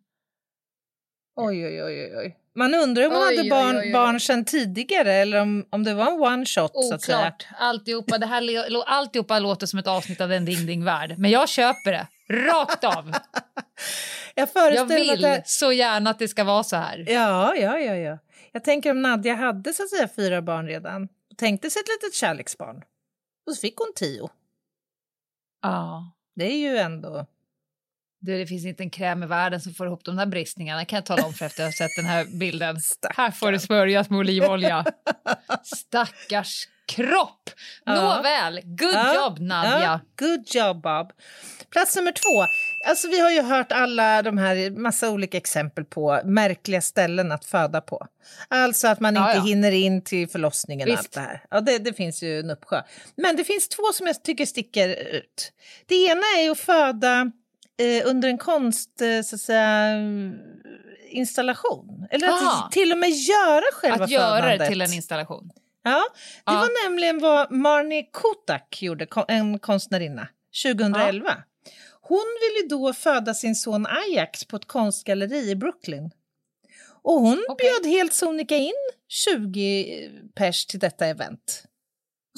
[1.35, 2.37] Oj, oj, oj, oj.
[2.55, 3.93] Man undrar om hon Oj, hade barn, oj, oj.
[3.93, 6.71] barn sedan tidigare eller om, om det var en one shot.
[6.73, 7.17] Så att säga.
[7.17, 7.47] Oklart.
[7.59, 8.43] Alltihopa, det här,
[8.85, 11.15] alltihopa låter som ett avsnitt av En ding ding värld.
[11.17, 12.07] Men jag köper det.
[12.29, 13.13] Rakt av.
[14.35, 15.43] Jag Jag vill det...
[15.45, 17.05] så gärna att det ska vara så här.
[17.07, 18.17] Ja, ja, ja, ja.
[18.51, 21.87] Jag tänker om Nadja hade så att säga fyra barn redan och tänkte sig ett
[21.87, 22.83] litet kärleksbarn.
[23.47, 24.29] Och så fick hon tio.
[25.61, 26.11] Ja.
[26.35, 27.25] Det är ju ändå...
[28.19, 30.97] Du, det finns inte en kräm i världen som får ihop de där bristningarna kan
[30.97, 32.77] jag tala om för efter att ha sett den här bilden.
[33.15, 34.85] Här får det smörjas med olivolja.
[35.63, 37.49] Stackars kropp!
[37.85, 37.95] Ja.
[37.95, 39.81] Nåväl, good Ja, job Nadja.
[39.81, 41.11] Ja, good job Bob.
[41.69, 42.45] Plats nummer två.
[42.89, 47.45] Alltså, vi har ju hört alla de här massa olika exempel på märkliga ställen att
[47.45, 48.07] föda på.
[48.47, 49.43] Alltså att man Ja, inte ja.
[49.43, 50.99] hinner in till förlossningen Visst.
[50.99, 51.43] allt det här.
[51.49, 52.81] Ja, det, det finns ju en uppsjö.
[53.15, 55.51] Men det finns två som jag tycker sticker ut.
[55.85, 57.31] Det ena är att föda
[57.79, 59.91] eh, under en konst, eh, så att säga,
[61.09, 62.07] installation.
[62.11, 64.67] Eller att till och med göra själva Att göra det födandet.
[64.69, 65.49] till en installation.
[65.89, 66.03] Ja,
[66.45, 66.53] det Ja.
[66.53, 70.27] var nämligen vad Marnie Kotak gjorde, en konstnärinna,
[70.63, 71.43] 2011.
[72.01, 76.11] Hon ville då föda sin son Ajax på ett konstgalleri i Brooklyn.
[77.01, 78.73] Och hon bjöd helt sonika in
[79.07, 81.63] 20 pers till detta event.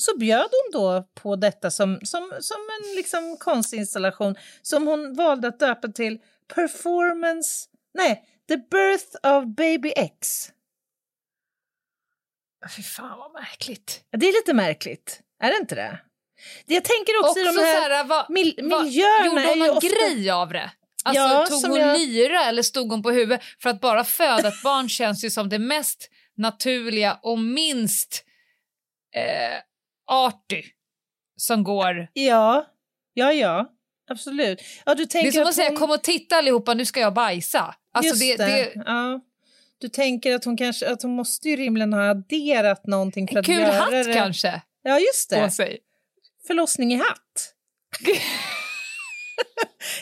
[0.01, 5.47] Så bjöd hon då på detta som, som, som en liksom konstinstallation som hon valde
[5.47, 6.19] att döpa till
[6.55, 7.67] Performance...
[7.93, 10.49] Nej, The Birth of Baby X.
[12.76, 14.02] Fy fan vad märkligt.
[14.11, 15.99] Ja, Det är lite märkligt, är det inte det?
[16.65, 19.88] Det Jag tänker också, i de här, här, vad- mil- miljöerna Gjorde hon någon ofta...
[19.88, 20.72] grej av det?
[21.03, 23.41] Alltså, Ja, tog hon jag- lyra eller stod hon på huvudet?
[23.61, 28.23] För att bara föda ett barn känns ju som det mest naturliga och minst
[29.15, 29.57] eh,
[30.11, 30.64] arty
[31.38, 32.07] som går.
[32.14, 32.65] Ja,
[33.14, 33.69] ja, ja,
[34.11, 34.61] absolut.
[34.86, 35.77] Ja, du Det tänker är som att att säga hon...
[35.77, 37.76] kom och titta allihopa, nu ska jag bajsa.
[37.94, 38.52] Alltså, Just det, det.
[38.56, 39.22] det, Ja.
[39.80, 43.45] Du tänker att hon kanske att hon måste ju rimligen ha adderat någonting för att
[43.45, 44.14] kul göra hatt det.
[44.14, 45.41] kanske Ja, just det.
[45.43, 45.80] på sig.
[46.47, 47.56] Förlossning i hatt.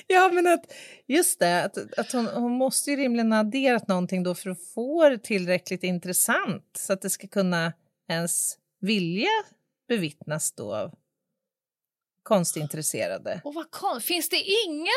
[0.08, 0.66] ja, men att
[1.08, 4.68] just det, att, att hon, hon måste ju rimligen ha adderat någonting då för att
[4.74, 7.74] få det tillräckligt intressant så att det ska kunna
[8.10, 9.30] ens vilja
[9.88, 10.92] bevittnas då av
[12.24, 13.42] konstintresserade.
[13.44, 14.88] Och vad kon- Finns det ingen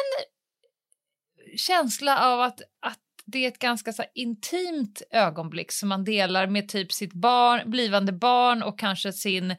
[1.56, 2.98] känsla av att, att
[3.30, 8.12] det är ett ganska så intimt ögonblick som man delar med typ sitt barn, blivande
[8.12, 9.56] barn och kanske sin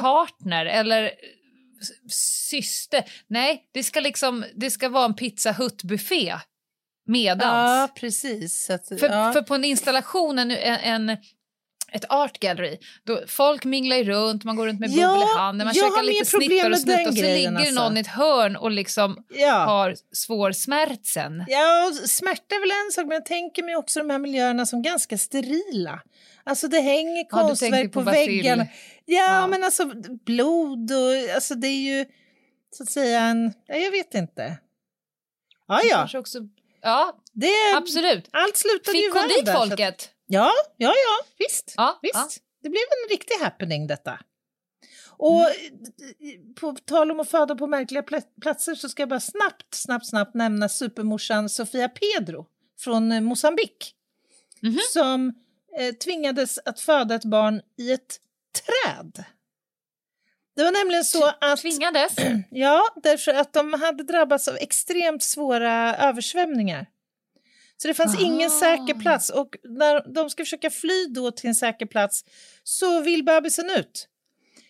[0.00, 1.10] partner eller
[2.50, 3.04] syster.
[3.26, 6.34] Nej, det ska liksom det ska vara en pizza Hut-buffé
[7.06, 7.42] medans.
[7.44, 8.70] Ja, precis.
[8.70, 9.32] Att, För, ja.
[9.32, 11.16] för på en installation, en, en,
[11.92, 15.64] ett art gallery, då folk minglar runt, man går runt med Ja, bubbel i handen,
[15.64, 17.74] man käkar lite snittar och snuttar och så ligger alltså.
[17.74, 19.52] någon i ett hörn och liksom Ja.
[19.64, 21.44] har svår smärtsen.
[21.48, 24.82] Ja, smärta är väl en sak, men jag tänker mig också de här miljöerna som
[24.82, 26.00] ganska sterila.
[26.44, 28.26] Alltså det hänger Ja, konstverk på på, Vasil.
[28.26, 28.66] väggarna.
[29.04, 29.84] Ja, men alltså
[30.26, 32.04] blod och alltså det är ju
[32.76, 33.52] så att säga en...
[33.66, 34.56] Ja, jag vet inte.
[35.68, 36.18] Ja, ja.
[36.18, 36.38] Också,
[36.82, 38.28] ja, det, absolut.
[38.30, 40.10] Allt slutade Fick ju hon väl dit där, så att- folket?
[40.32, 41.74] Ja, ja, ja, visst.
[41.76, 42.14] Ja, visst.
[42.14, 42.28] ja.
[42.62, 44.18] Det blev en riktig happening detta.
[45.08, 45.40] Och
[46.20, 46.54] Mm.
[46.54, 50.06] på tal om att föda på märkliga pla- platser så ska jag bara snabbt, snabbt,
[50.06, 52.46] snabbt nämna supermorsan Sofia Pedro
[52.80, 53.94] från eh, Mosambik
[54.62, 54.78] Mhm.
[54.92, 55.32] som
[55.78, 58.20] eh, tvingades att föda ett barn i ett
[58.84, 59.24] träd.
[60.56, 61.60] Det var nämligen så att...
[61.60, 62.12] Tvingades?
[62.50, 66.86] Ja, därför att de hade drabbats av extremt svåra översvämningar.
[67.82, 71.54] Så det fanns ingen säker plats och när de ska försöka fly då till en
[71.54, 72.24] säker plats
[72.62, 74.08] så vill bebisen ut.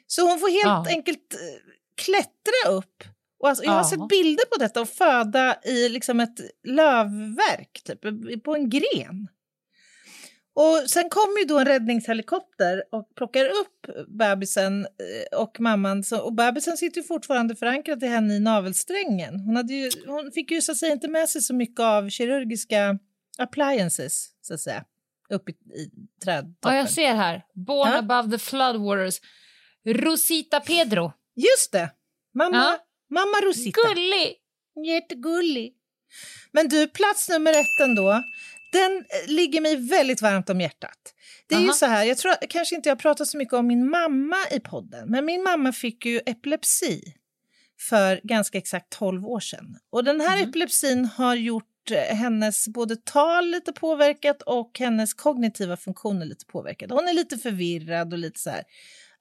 [0.07, 0.97] Så hon får helt Ja.
[0.97, 1.39] enkelt eh,
[2.05, 3.05] klättra upp.
[3.41, 3.85] Och alltså, jag har Ja.
[3.91, 8.01] sett bilder på detta och föda i liksom ett lövverk, typ,
[8.45, 9.29] på en gren.
[10.55, 16.05] Och sen kommer ju då en räddningshelikopter och plockar upp bebisen eh, och mamman.
[16.23, 19.41] Och bebisen sitter ju fortfarande förankrad till henne i navelsträngen.
[19.41, 22.09] Hon, hade ju, hon fick ju så att säga inte med sig så mycket av
[22.09, 22.99] kirurgiska
[23.39, 24.85] appliances, så att säga,
[25.31, 25.91] upp i, i
[26.25, 26.55] trädtoppen.
[26.63, 27.45] Ja, jag ser här.
[27.55, 27.99] Born Ja.
[27.99, 29.21] above the floodwaters.
[29.87, 31.13] Rosita Pedro.
[31.37, 31.91] Just det!
[32.35, 32.79] Mamma, Ja.
[33.11, 33.81] mamma Rosita.
[33.89, 34.37] Gullig!
[34.87, 35.75] Jättegullig.
[36.53, 38.23] Men du, plats nummer ett ändå.
[38.73, 41.15] Den eh, ligger mig väldigt varmt om hjärtat.
[41.47, 41.75] Det är ju Aha.
[41.75, 45.09] så här, jag tror kanske inte jag pratat så mycket om min mamma i podden,
[45.09, 47.15] men min mamma fick ju epilepsi
[47.89, 49.79] för ganska exakt 12 år sedan.
[49.91, 55.77] Och den här epilepsin har gjort eh, hennes både tal lite påverkat och hennes kognitiva
[55.77, 56.95] funktioner lite påverkade.
[56.95, 58.63] Hon är lite förvirrad och lite så här,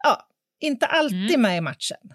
[0.03, 0.27] ja,
[0.59, 2.13] inte alltid med i matchen.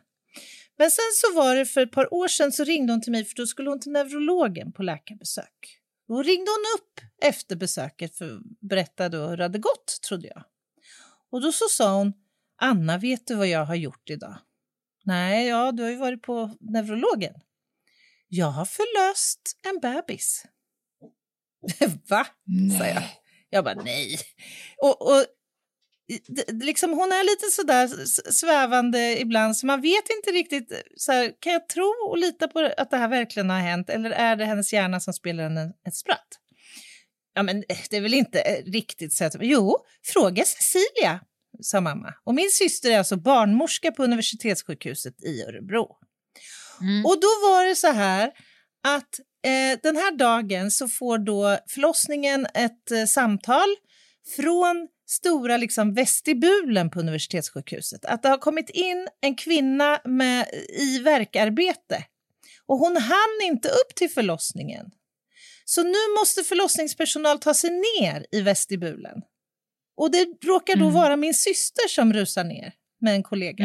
[0.79, 3.25] Men sen så var det för ett par år sedan så ringde hon till mig
[3.25, 5.81] för då skulle hon till neurologen på läkarbesök.
[6.09, 10.45] Då ringde hon upp efter besöket för att berätta hur det hade gått, trodde jag.
[11.31, 12.13] Och då så sa hon,
[12.57, 14.39] Anna, vet du vad jag har gjort idag?
[15.05, 17.35] Nej, ja, du har ju varit på neurologen.
[18.29, 20.47] Jag har förlöst en bebis.
[22.09, 22.27] Va?
[22.79, 23.03] sa jag.
[23.51, 24.19] Jag bara nej.
[24.79, 25.25] Och, och
[26.63, 27.89] liksom, hon är lite sådär
[28.33, 30.83] svävande ibland så man vet inte riktigt.
[30.97, 34.11] Så här, kan jag tro och lita på att det här verkligen har hänt eller
[34.11, 36.29] är det hennes hjärna som spelar henne ett spratt?
[37.35, 39.37] Ja, men eh, det är väl inte eh, riktigt så att...
[39.41, 41.21] Jo, fråga Cecilia,
[41.63, 42.15] sa mamma.
[42.25, 45.97] Och min syster är alltså barnmorska på universitetssjukhuset i Örebro.
[47.05, 48.33] Och då var det så här
[48.87, 53.69] att eh, den här dagen så får då förlossningen ett eh, samtal
[54.37, 58.05] från stora liksom, vestibulen på universitetssjukhuset.
[58.05, 60.49] Att det har kommit in en kvinna med,
[60.79, 62.05] i verkarbete
[62.67, 64.91] och hon hann inte upp till förlossningen.
[65.65, 69.23] Så nu måste förlossningspersonal ta sig ner i vestibulen.
[69.97, 73.65] Och det råkar då vara min syster som rusar ner med en kollega.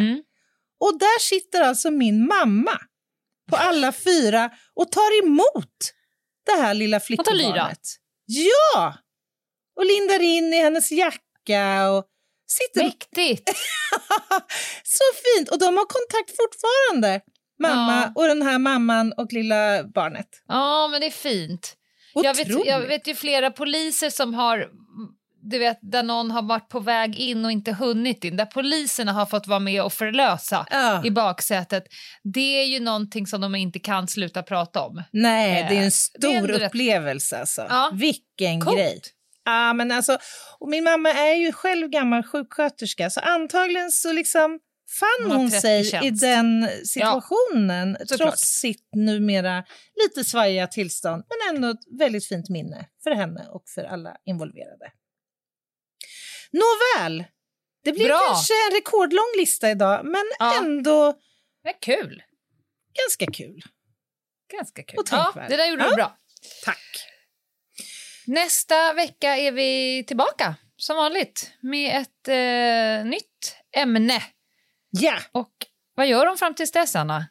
[0.79, 2.79] Och där sitter alltså min mamma
[3.49, 5.93] på alla fyra och tar emot
[6.45, 7.79] det här lilla flickebarnet.
[8.25, 8.97] Ja!
[9.75, 11.28] Och lindar in i hennes jacka
[11.89, 12.05] och
[12.47, 12.83] sitter...
[12.83, 13.49] Mäktigt!
[14.83, 15.49] Så fint!
[15.49, 17.21] Och de har kontakt fortfarande,
[17.59, 20.27] mamma och den här mamman och lilla barnet.
[20.47, 21.75] Ja, men det är fint.
[22.13, 24.67] Jag vet, jag vet ju flera poliser som har,
[25.51, 29.11] du vet, där någon har varit på väg in och inte hunnit in, där poliserna
[29.13, 31.05] har fått vara med och förlösa Ja.
[31.05, 31.83] i baksätet.
[32.33, 35.03] Det är ju någonting som de inte kan sluta prata om.
[35.11, 37.39] Nej, det är Eh, en det stor är upplevelse.
[37.39, 37.65] Alltså.
[37.69, 37.89] Ja.
[37.93, 38.77] Vilken Coolt.
[38.77, 39.01] grej!
[39.45, 40.17] Ja, men alltså,
[40.59, 44.59] och min mamma är ju själv gammal sjuksköterska, så antagligen så liksom
[44.99, 46.21] fann Hon hon 30 sig i tjänst.
[46.21, 48.17] den situationen såklart.
[48.17, 49.63] trots sitt numera
[50.03, 54.91] lite svajiga tillstånd, men ändå ett väldigt fint minne för henne och för alla involverade.
[56.51, 57.23] Nåväl,
[57.83, 58.19] det blir Bra.
[58.27, 60.57] kanske en rekordlång lista idag, men Ja.
[60.57, 61.07] ändå
[61.63, 62.23] är kul.
[63.03, 63.61] ganska kul.
[64.57, 64.99] Ganska kul.
[64.99, 65.49] Och Ja, tänkvärd.
[65.49, 65.89] det där gjorde Ja.
[65.89, 66.17] du bra.
[66.65, 67.05] Tack.
[68.33, 74.23] Nästa vecka är vi tillbaka som vanligt med ett eh, nytt ämne.
[74.89, 75.13] Ja.
[75.31, 75.51] Och
[75.95, 77.25] vad gör de fram tills dess, Anna?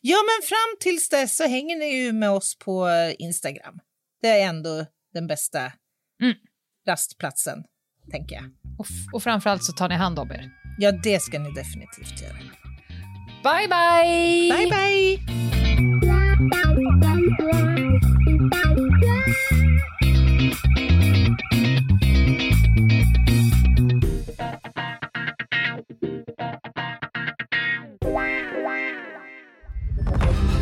[0.00, 3.78] Ja, men fram tills dess så hänger ni ju med oss på eh, Instagram.
[4.22, 5.72] Det är ändå den bästa
[6.22, 6.34] Mm.
[6.88, 7.64] rastplatsen,
[8.10, 8.44] tänker jag.
[8.78, 10.50] Och, och framförallt så tar ni hand om er.
[10.78, 12.38] Ja, det ska ni definitivt göra.
[13.42, 14.56] Bye, bye!
[14.56, 15.18] Bye, bye!